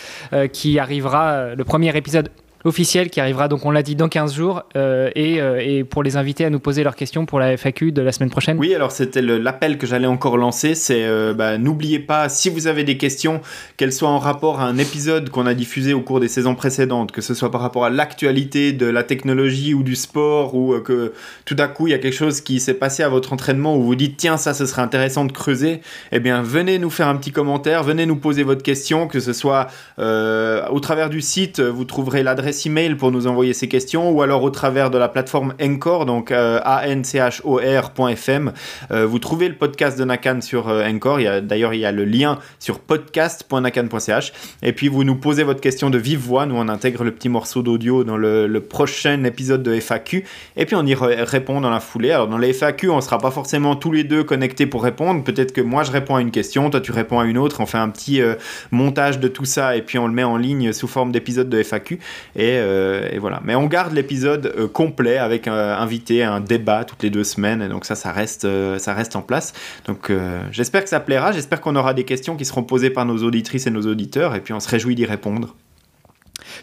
qui 0.52 0.78
arrivera, 0.78 1.54
le 1.54 1.64
premier 1.64 1.94
épisode 1.96 2.30
officiel 2.64 3.10
qui 3.10 3.20
arrivera 3.20 3.46
donc 3.48 3.66
on 3.66 3.70
l'a 3.70 3.82
dit 3.82 3.94
dans 3.94 4.08
15 4.08 4.34
jours 4.34 4.62
euh, 4.76 5.10
et, 5.14 5.40
euh, 5.40 5.60
et, 5.62 5.84
pour 5.84 6.02
les 6.02 6.16
inviter 6.16 6.46
à 6.46 6.50
nous 6.50 6.60
poser 6.60 6.82
leurs 6.82 6.96
questions 6.96 7.26
pour 7.26 7.38
la 7.38 7.56
FAQ 7.56 7.92
de 7.92 8.00
la 8.00 8.10
semaine 8.10 8.30
prochaine. 8.30 8.58
Oui 8.58 8.74
alors 8.74 8.90
c'était 8.90 9.20
l'appel 9.20 9.76
que 9.76 9.86
j'allais 9.86 10.06
encore 10.06 10.38
lancer 10.38 10.74
c'est 10.74 11.04
euh, 11.04 11.34
bah, 11.34 11.58
n'oubliez 11.58 11.98
pas 11.98 12.28
si 12.30 12.48
vous 12.48 12.66
avez 12.66 12.82
des 12.84 12.96
questions 12.96 13.42
qu'elles 13.76 13.92
soient 13.92 14.08
en 14.08 14.18
rapport 14.18 14.60
à 14.60 14.64
un 14.64 14.78
épisode 14.78 15.28
qu'on 15.28 15.46
a 15.46 15.52
diffusé 15.52 15.92
au 15.92 16.00
cours 16.00 16.20
des 16.20 16.28
saisons 16.28 16.54
précédentes 16.54 17.12
que 17.12 17.20
ce 17.20 17.34
soit 17.34 17.50
par 17.50 17.60
rapport 17.60 17.84
à 17.84 17.90
l'actualité 17.90 18.72
de 18.72 18.86
la 18.86 19.02
technologie 19.02 19.74
ou 19.74 19.82
du 19.82 19.94
sport 19.94 20.54
ou 20.54 20.78
que 20.80 21.12
tout 21.44 21.56
à 21.58 21.68
coup 21.68 21.86
il 21.86 21.90
y 21.90 21.94
a 21.94 21.98
quelque 21.98 22.16
chose 22.16 22.40
qui 22.40 22.60
s'est 22.60 22.74
passé 22.74 23.02
à 23.02 23.10
votre 23.10 23.34
entraînement 23.34 23.76
où 23.76 23.82
vous 23.82 23.94
dites 23.94 24.16
tiens 24.16 24.38
ça 24.38 24.54
ce 24.54 24.64
serait 24.64 24.82
intéressant 24.82 25.26
de 25.26 25.32
creuser 25.32 25.82
eh 26.12 26.20
bien 26.20 26.42
venez 26.42 26.78
nous 26.78 26.90
faire 26.90 27.08
un 27.08 27.16
petit 27.16 27.32
commentaire 27.32 27.82
venez 27.82 28.06
nous 28.06 28.16
poser 28.16 28.42
votre 28.42 28.62
question 28.62 29.06
que 29.06 29.20
ce 29.20 29.34
soit 29.34 29.66
au 29.98 30.80
travers 30.80 31.10
du 31.10 31.20
site 31.20 31.60
vous 31.60 31.84
trouverez 31.84 32.22
l'adresse 32.22 32.53
email 32.66 32.94
pour 32.94 33.10
nous 33.10 33.26
envoyer 33.26 33.52
ces 33.52 33.68
questions 33.68 34.10
ou 34.10 34.22
alors 34.22 34.42
au 34.42 34.50
travers 34.50 34.90
de 34.90 34.98
la 34.98 35.08
plateforme 35.08 35.54
Encore, 35.62 36.06
donc 36.06 36.30
euh, 36.30 36.60
anchor.fm. 36.64 38.52
Euh, 38.90 39.06
vous 39.06 39.18
trouvez 39.18 39.48
le 39.48 39.54
podcast 39.54 39.98
de 39.98 40.04
Nakan 40.04 40.40
sur 40.40 40.68
euh, 40.68 40.86
Encore. 40.88 41.18
D'ailleurs, 41.42 41.74
il 41.74 41.80
y 41.80 41.86
a 41.86 41.92
le 41.92 42.04
lien 42.04 42.38
sur 42.58 42.78
podcast.nakan.ch. 42.78 44.32
Et 44.62 44.72
puis, 44.72 44.88
vous 44.88 45.04
nous 45.04 45.16
posez 45.16 45.42
votre 45.42 45.60
question 45.60 45.90
de 45.90 45.98
vive 45.98 46.20
voix. 46.20 46.46
Nous, 46.46 46.56
on 46.56 46.68
intègre 46.68 47.04
le 47.04 47.10
petit 47.10 47.28
morceau 47.28 47.62
d'audio 47.62 48.04
dans 48.04 48.16
le, 48.16 48.46
le, 48.46 48.60
prochain 48.60 49.24
épisode 49.24 49.62
de 49.62 49.78
FAQ. 49.78 50.24
Et 50.56 50.66
puis, 50.66 50.76
on 50.76 50.86
y 50.86 50.94
répond 50.94 51.60
dans 51.60 51.70
la 51.70 51.80
foulée. 51.80 52.10
Alors, 52.10 52.28
dans 52.28 52.38
les 52.38 52.52
FAQ, 52.52 52.90
on 52.90 52.96
ne 52.96 53.00
sera 53.00 53.18
pas 53.18 53.30
forcément 53.30 53.76
tous 53.76 53.92
les 53.92 54.04
deux 54.04 54.24
connectés 54.24 54.66
pour 54.66 54.82
répondre. 54.82 55.22
Peut-être 55.24 55.52
que 55.52 55.60
moi, 55.60 55.82
je 55.82 55.92
réponds 55.92 56.16
à 56.16 56.20
une 56.20 56.30
question, 56.30 56.70
toi, 56.70 56.80
tu 56.80 56.92
réponds 56.92 57.18
à 57.18 57.24
une 57.24 57.38
autre. 57.38 57.60
On 57.60 57.66
fait 57.66 57.78
un 57.78 57.88
petit 57.88 58.20
euh, 58.20 58.34
montage 58.70 59.20
de 59.20 59.28
tout 59.28 59.44
ça 59.44 59.76
et 59.76 59.82
puis 59.82 59.98
on 59.98 60.06
le 60.06 60.12
met 60.12 60.24
en 60.24 60.36
ligne 60.36 60.72
sous 60.72 60.88
forme 60.88 61.12
d'épisode 61.12 61.48
de 61.48 61.62
FAQ. 61.62 61.98
Et 62.36 62.43
et, 62.44 62.58
euh, 62.58 63.08
et, 63.10 63.18
voilà. 63.18 63.40
Mais 63.44 63.54
on 63.54 63.66
garde 63.66 63.92
l'épisode 63.92 64.52
euh, 64.58 64.68
complet 64.68 65.18
avec 65.18 65.48
un 65.48 65.54
invité, 65.54 66.22
un 66.22 66.40
débat 66.40 66.84
toutes 66.84 67.02
les 67.02 67.10
deux 67.10 67.24
semaines. 67.24 67.62
Et 67.62 67.68
donc 67.68 67.84
ça, 67.84 67.94
ça 67.94 68.12
reste, 68.12 68.44
euh, 68.44 68.78
ça 68.78 68.94
reste 68.94 69.16
en 69.16 69.22
place. 69.22 69.52
Donc 69.86 70.12
j'espère 70.50 70.82
que 70.82 70.88
ça 70.88 71.00
plaira. 71.00 71.32
J'espère 71.32 71.60
qu'on 71.60 71.76
aura 71.76 71.94
des 71.94 72.04
questions 72.04 72.36
qui 72.36 72.44
seront 72.44 72.62
posées 72.62 72.90
par 72.90 73.06
nos 73.06 73.18
auditrices 73.22 73.66
et 73.66 73.70
nos 73.70 73.86
auditeurs. 73.86 74.34
Et 74.34 74.40
puis 74.40 74.52
on 74.52 74.60
se 74.60 74.68
réjouit 74.68 74.94
d'y 74.94 75.06
répondre. 75.06 75.54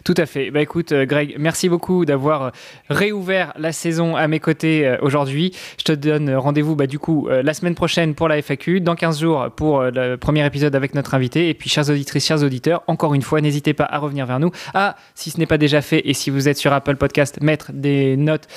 Tout 0.04 0.14
à 0.16 0.26
fait. 0.26 0.50
Bah, 0.50 0.60
écoute, 0.60 0.92
euh, 0.92 1.04
Greg, 1.04 1.36
merci 1.38 1.68
beaucoup 1.68 2.04
d'avoir 2.04 2.42
euh, 2.42 2.50
réouvert 2.88 3.52
la 3.58 3.72
saison 3.72 4.16
à 4.16 4.26
mes 4.28 4.40
côtés 4.40 4.86
euh, 4.86 4.96
aujourd'hui. 5.00 5.52
Je 5.78 5.84
te 5.84 5.92
donne 5.92 6.34
rendez-vous 6.34 6.76
bah, 6.76 6.86
du 6.86 6.98
coup 6.98 7.28
la 7.28 7.54
semaine 7.54 7.74
prochaine 7.74 8.14
pour 8.14 8.28
la 8.28 8.40
FAQ, 8.40 8.80
dans 8.80 8.94
15 8.94 9.20
jours 9.20 9.50
pour 9.56 9.82
le 9.82 10.16
premier 10.16 10.44
épisode 10.46 10.74
avec 10.74 10.94
notre 10.94 11.14
invité. 11.14 11.48
Et 11.48 11.54
puis, 11.54 11.68
chers 11.68 11.88
auditrices, 11.88 12.26
chers 12.26 12.42
auditeurs, 12.42 12.82
encore 12.86 13.14
une 13.14 13.22
fois, 13.22 13.40
n'hésitez 13.40 13.74
pas 13.74 13.84
à 13.84 13.98
revenir 13.98 14.26
vers 14.26 14.40
nous. 14.40 14.50
Ah, 14.74 14.96
si 15.14 15.30
ce 15.30 15.38
n'est 15.38 15.46
pas 15.46 15.58
déjà 15.58 15.82
fait 15.82 16.02
et 16.04 16.14
si 16.14 16.30
vous 16.30 16.48
êtes 16.48 16.56
sur 16.56 16.72
Apple 16.72 16.96
Podcast, 16.96 17.40
mettre 17.40 17.72
des 17.72 18.16
notes 18.16 18.48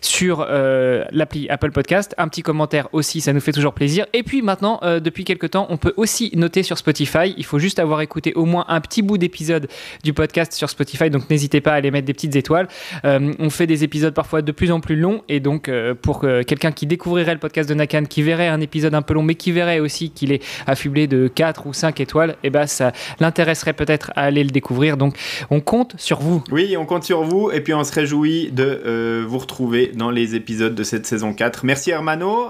sur 0.00 0.46
l'appli 0.48 1.48
Apple 1.48 1.72
Podcast. 1.72 2.14
Un 2.18 2.28
petit 2.28 2.42
commentaire 2.42 2.88
aussi, 2.92 3.20
ça 3.20 3.32
nous 3.32 3.40
fait 3.40 3.52
toujours 3.52 3.74
plaisir. 3.74 4.06
Et 4.12 4.22
puis 4.22 4.42
maintenant, 4.42 4.80
depuis 4.82 5.24
quelques 5.24 5.50
temps, 5.50 5.66
on 5.70 5.76
peut 5.76 5.94
aussi 5.96 6.30
noter 6.34 6.62
sur 6.62 6.78
Spotify. 6.78 7.34
Il 7.36 7.44
faut 7.44 7.58
juste 7.58 7.78
avoir 7.78 8.00
écouté 8.00 8.32
au 8.34 8.44
moins 8.44 8.64
un 8.68 8.80
petit 8.80 9.02
bout 9.02 9.18
d'épisode 9.18 9.68
du 10.02 10.12
podcast 10.12 10.31
sur 10.50 10.70
Spotify, 10.70 11.10
donc 11.10 11.28
n'hésitez 11.30 11.60
pas 11.60 11.72
à 11.72 11.74
aller 11.74 11.90
mettre 11.90 12.06
des 12.06 12.14
petites 12.14 12.36
étoiles. 12.36 12.68
Euh, 13.04 13.32
on 13.38 13.50
fait 13.50 13.66
des 13.66 13.84
épisodes 13.84 14.14
parfois 14.14 14.42
de 14.42 14.52
plus 14.52 14.72
en 14.72 14.80
plus 14.80 14.96
longs, 14.96 15.22
et 15.28 15.40
donc 15.40 15.68
euh, 15.68 15.94
pour 15.94 16.24
euh, 16.24 16.42
quelqu'un 16.42 16.72
qui 16.72 16.86
découvrirait 16.86 17.34
le 17.34 17.40
podcast 17.40 17.68
de 17.68 17.74
Nakan, 17.74 18.04
qui 18.04 18.22
verrait 18.22 18.48
un 18.48 18.60
épisode 18.60 18.94
un 18.94 19.02
peu 19.02 19.14
long, 19.14 19.22
mais 19.22 19.34
qui 19.34 19.52
verrait 19.52 19.80
aussi 19.80 20.10
qu'il 20.10 20.32
est 20.32 20.42
affublé 20.66 21.06
de 21.06 21.28
4 21.28 21.66
ou 21.66 21.72
5 21.72 22.00
étoiles, 22.00 22.30
et 22.30 22.48
eh 22.48 22.50
ben 22.50 22.66
ça 22.66 22.92
l'intéresserait 23.20 23.72
peut-être 23.72 24.12
à 24.16 24.22
aller 24.22 24.44
le 24.44 24.50
découvrir. 24.50 24.96
Donc 24.96 25.16
on 25.50 25.60
compte 25.60 25.94
sur 25.98 26.20
vous. 26.20 26.42
Oui, 26.50 26.76
on 26.76 26.86
compte 26.86 27.04
sur 27.04 27.22
vous, 27.22 27.50
et 27.50 27.60
puis 27.60 27.74
on 27.74 27.84
se 27.84 27.92
réjouit 27.92 28.50
de 28.50 29.24
vous 29.26 29.38
retrouver 29.38 29.92
dans 29.94 30.10
les 30.10 30.34
épisodes 30.34 30.74
de 30.74 30.82
cette 30.82 31.06
saison 31.06 31.34
4. 31.34 31.64
Merci 31.64 31.90
Hermano. 31.90 32.48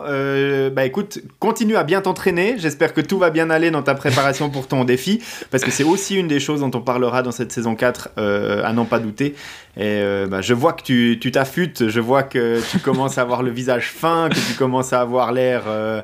Bah 0.72 0.84
écoute, 0.84 1.20
continue 1.38 1.76
à 1.76 1.84
bien 1.84 2.00
t'entraîner. 2.00 2.54
J'espère 2.58 2.94
que 2.94 3.00
tout 3.00 3.18
va 3.18 3.30
bien 3.30 3.50
aller 3.50 3.70
dans 3.70 3.82
ta 3.82 3.94
préparation 3.94 4.50
pour 4.50 4.66
ton 4.66 4.84
défi, 4.84 5.20
parce 5.50 5.64
que 5.64 5.70
c'est 5.70 5.84
aussi 5.84 6.16
une 6.16 6.28
des 6.28 6.40
choses 6.40 6.60
dont 6.60 6.70
on 6.74 6.80
parlera 6.80 7.22
dans 7.22 7.32
cette 7.32 7.52
saison 7.52 7.71
4, 7.74 8.10
euh, 8.18 8.64
à 8.64 8.72
n'en 8.72 8.84
pas 8.84 8.98
douter. 8.98 9.34
Et 9.76 10.00
euh, 10.00 10.26
bah, 10.26 10.42
je 10.42 10.54
vois 10.54 10.72
que 10.72 10.82
tu 11.14 11.32
t'affûtes, 11.32 11.88
je 11.88 12.00
vois 12.00 12.22
que 12.22 12.60
tu 12.70 12.78
commences 12.84 13.18
à 13.18 13.22
avoir 13.22 13.42
le 13.42 13.50
visage 13.50 13.90
fin, 13.90 14.28
que 14.28 14.34
tu 14.34 14.54
commences 14.54 14.92
à 14.92 15.00
avoir 15.00 15.32
l'air 15.32 15.64
euh, 15.66 16.02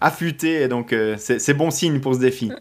affûté, 0.00 0.62
et 0.62 0.68
donc 0.68 0.94
c'est 1.18 1.54
bon 1.54 1.70
signe 1.70 2.00
pour 2.00 2.14
ce 2.14 2.20
défi. 2.20 2.52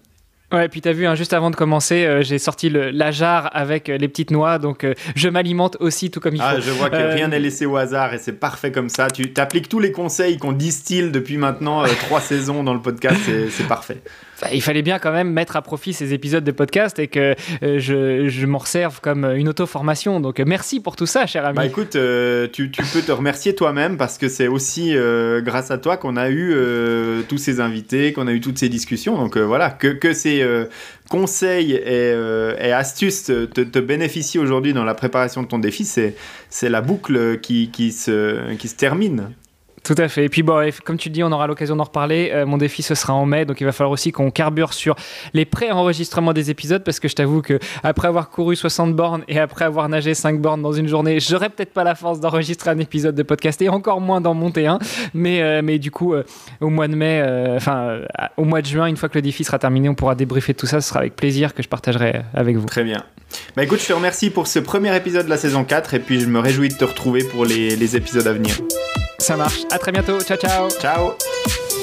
Ouais, 0.51 0.67
puis 0.67 0.81
t'as 0.81 0.91
vu, 0.91 1.07
hein, 1.07 1.15
juste 1.15 1.31
avant 1.31 1.49
de 1.49 1.55
commencer, 1.55 2.05
euh, 2.05 2.23
j'ai 2.23 2.37
sorti 2.37 2.69
le, 2.69 2.89
la 2.91 3.11
jarre 3.11 3.49
avec 3.53 3.87
euh, 3.87 3.97
les 3.97 4.09
petites 4.09 4.31
noix, 4.31 4.59
donc 4.59 4.83
euh, 4.83 4.93
je 5.15 5.29
m'alimente 5.29 5.77
aussi 5.79 6.11
tout 6.11 6.19
comme 6.19 6.35
il 6.35 6.41
ah, 6.41 6.55
faut. 6.55 6.61
Je 6.61 6.71
vois 6.71 6.89
que 6.89 6.97
rien 6.97 7.29
n'est 7.29 7.39
laissé 7.39 7.65
au 7.65 7.77
hasard 7.77 8.13
et 8.13 8.17
c'est 8.17 8.33
parfait 8.33 8.71
comme 8.71 8.89
ça. 8.89 9.07
Tu 9.09 9.31
appliques 9.37 9.69
tous 9.69 9.79
les 9.79 9.93
conseils 9.93 10.37
qu'on 10.37 10.51
distille 10.51 11.09
depuis 11.09 11.37
maintenant 11.37 11.83
trois 12.05 12.19
saisons 12.21 12.63
dans 12.63 12.73
le 12.73 12.81
podcast, 12.81 13.21
c'est 13.49 13.67
parfait. 13.67 14.01
Il 14.53 14.61
fallait 14.61 14.81
bien 14.81 14.99
quand 14.99 15.11
même 15.11 15.31
mettre 15.31 15.55
à 15.55 15.61
profit 15.61 15.93
ces 15.93 16.13
épisodes 16.13 16.43
de 16.43 16.51
podcast 16.51 16.99
et 16.99 17.07
que 17.07 17.35
euh, 17.63 17.79
je, 17.79 18.27
je 18.27 18.45
m'en 18.45 18.59
serve 18.59 18.99
comme 19.01 19.25
une 19.25 19.49
auto-formation. 19.49 20.19
Donc 20.19 20.39
merci 20.39 20.79
pour 20.79 20.95
tout 20.95 21.05
ça, 21.05 21.25
cher 21.25 21.45
ami. 21.45 21.55
Bah 21.55 21.65
écoute, 21.65 21.95
euh, 21.95 22.47
tu, 22.51 22.69
peux 22.69 23.01
te 23.01 23.11
remercier 23.11 23.55
toi-même 23.55 23.97
parce 23.97 24.17
que 24.17 24.27
c'est 24.27 24.47
aussi 24.47 24.95
euh, 24.95 25.41
grâce 25.41 25.71
à 25.71 25.77
toi 25.77 25.97
qu'on 25.97 26.17
a 26.17 26.29
eu 26.29 26.55
tous 27.27 27.37
ces 27.37 27.59
invités, 27.59 28.13
qu'on 28.13 28.27
a 28.27 28.31
eu 28.31 28.41
toutes 28.41 28.57
ces 28.57 28.69
discussions. 28.69 29.17
Donc 29.17 29.37
voilà, 29.37 29.69
que, 29.69 29.87
que 29.87 30.13
ces 30.13 30.45
conseils 31.09 31.73
et, 31.73 32.71
astuces 32.71 33.25
te, 33.25 33.45
te 33.45 33.79
bénéficient 33.79 34.39
aujourd'hui 34.39 34.73
dans 34.73 34.83
la 34.83 34.93
préparation 34.93 35.43
de 35.43 35.47
ton 35.47 35.59
défi, 35.59 35.85
c'est 35.85 36.69
la 36.69 36.81
boucle 36.81 37.39
qui, 37.39 37.69
qui, 37.71 37.91
se, 37.91 38.53
qui 38.55 38.67
se 38.67 38.75
termine. 38.75 39.31
Tout 39.83 39.95
à 39.97 40.07
fait. 40.07 40.25
Et 40.25 40.29
puis, 40.29 40.43
bon, 40.43 40.69
comme 40.83 40.97
tu 40.97 41.09
dis, 41.09 41.23
on 41.23 41.31
aura 41.31 41.47
l'occasion 41.47 41.75
d'en 41.75 41.85
reparler. 41.85 42.29
Euh, 42.33 42.45
mon 42.45 42.57
défi, 42.57 42.83
ce 42.83 42.93
sera 42.93 43.13
en 43.13 43.25
mai. 43.25 43.45
Donc, 43.45 43.61
il 43.61 43.63
va 43.63 43.71
falloir 43.71 43.91
aussi 43.91 44.11
qu'on 44.11 44.29
carbure 44.29 44.73
sur 44.73 44.95
les 45.33 45.43
pré-enregistrements 45.43 46.33
des 46.33 46.51
épisodes. 46.51 46.83
Parce 46.83 46.99
que 46.99 47.07
je 47.07 47.15
t'avoue 47.15 47.41
que 47.41 47.57
après 47.83 48.07
avoir 48.07 48.29
couru 48.29 48.55
60 48.55 48.95
bornes 48.95 49.23
et 49.27 49.39
après 49.39 49.65
avoir 49.65 49.89
nagé 49.89 50.13
5 50.13 50.39
bornes 50.39 50.61
dans 50.61 50.71
une 50.71 50.87
journée, 50.87 51.19
j'aurais 51.19 51.49
peut-être 51.49 51.73
pas 51.73 51.83
la 51.83 51.95
force 51.95 52.19
d'enregistrer 52.19 52.69
un 52.69 52.77
épisode 52.77 53.15
de 53.15 53.23
podcast 53.23 53.59
et 53.61 53.69
encore 53.69 54.01
moins 54.01 54.21
d'en 54.21 54.35
monter 54.35 54.67
un. 54.67 54.77
Mais, 55.15 55.41
euh, 55.41 55.61
mais 55.63 55.79
du 55.79 55.89
coup, 55.89 56.13
euh, 56.13 56.23
au 56.59 56.69
mois 56.69 56.87
de 56.87 56.95
mai, 56.95 57.23
enfin, 57.55 58.01
au 58.37 58.43
mois 58.43 58.61
de 58.61 58.67
juin, 58.67 58.85
une 58.85 58.97
fois 58.97 59.09
que 59.09 59.17
le 59.17 59.23
défi 59.23 59.43
sera 59.43 59.57
terminé, 59.57 59.89
on 59.89 59.95
pourra 59.95 60.13
débriefer 60.13 60.53
tout 60.53 60.67
ça. 60.67 60.79
Ce 60.79 60.89
sera 60.89 60.99
avec 60.99 61.15
plaisir 61.15 61.55
que 61.55 61.63
je 61.63 61.67
partagerai 61.67 62.21
avec 62.33 62.55
vous. 62.55 62.67
Très 62.67 62.83
bien. 62.83 63.03
Bah 63.55 63.63
écoute, 63.63 63.81
je 63.81 63.87
te 63.87 63.93
remercie 63.93 64.29
pour 64.29 64.47
ce 64.47 64.59
premier 64.59 64.95
épisode 64.95 65.25
de 65.25 65.29
la 65.29 65.37
saison 65.37 65.63
4 65.63 65.93
et 65.93 65.99
puis 65.99 66.19
je 66.19 66.25
me 66.25 66.39
réjouis 66.39 66.69
de 66.69 66.75
te 66.75 66.85
retrouver 66.85 67.23
pour 67.23 67.45
les, 67.45 67.75
les 67.75 67.95
épisodes 67.95 68.27
à 68.27 68.33
venir. 68.33 68.55
Ça 69.19 69.35
marche. 69.35 69.61
À 69.71 69.77
très 69.77 69.91
bientôt. 69.91 70.19
Ciao, 70.21 70.37
ciao. 70.37 70.69
Ciao. 70.69 71.80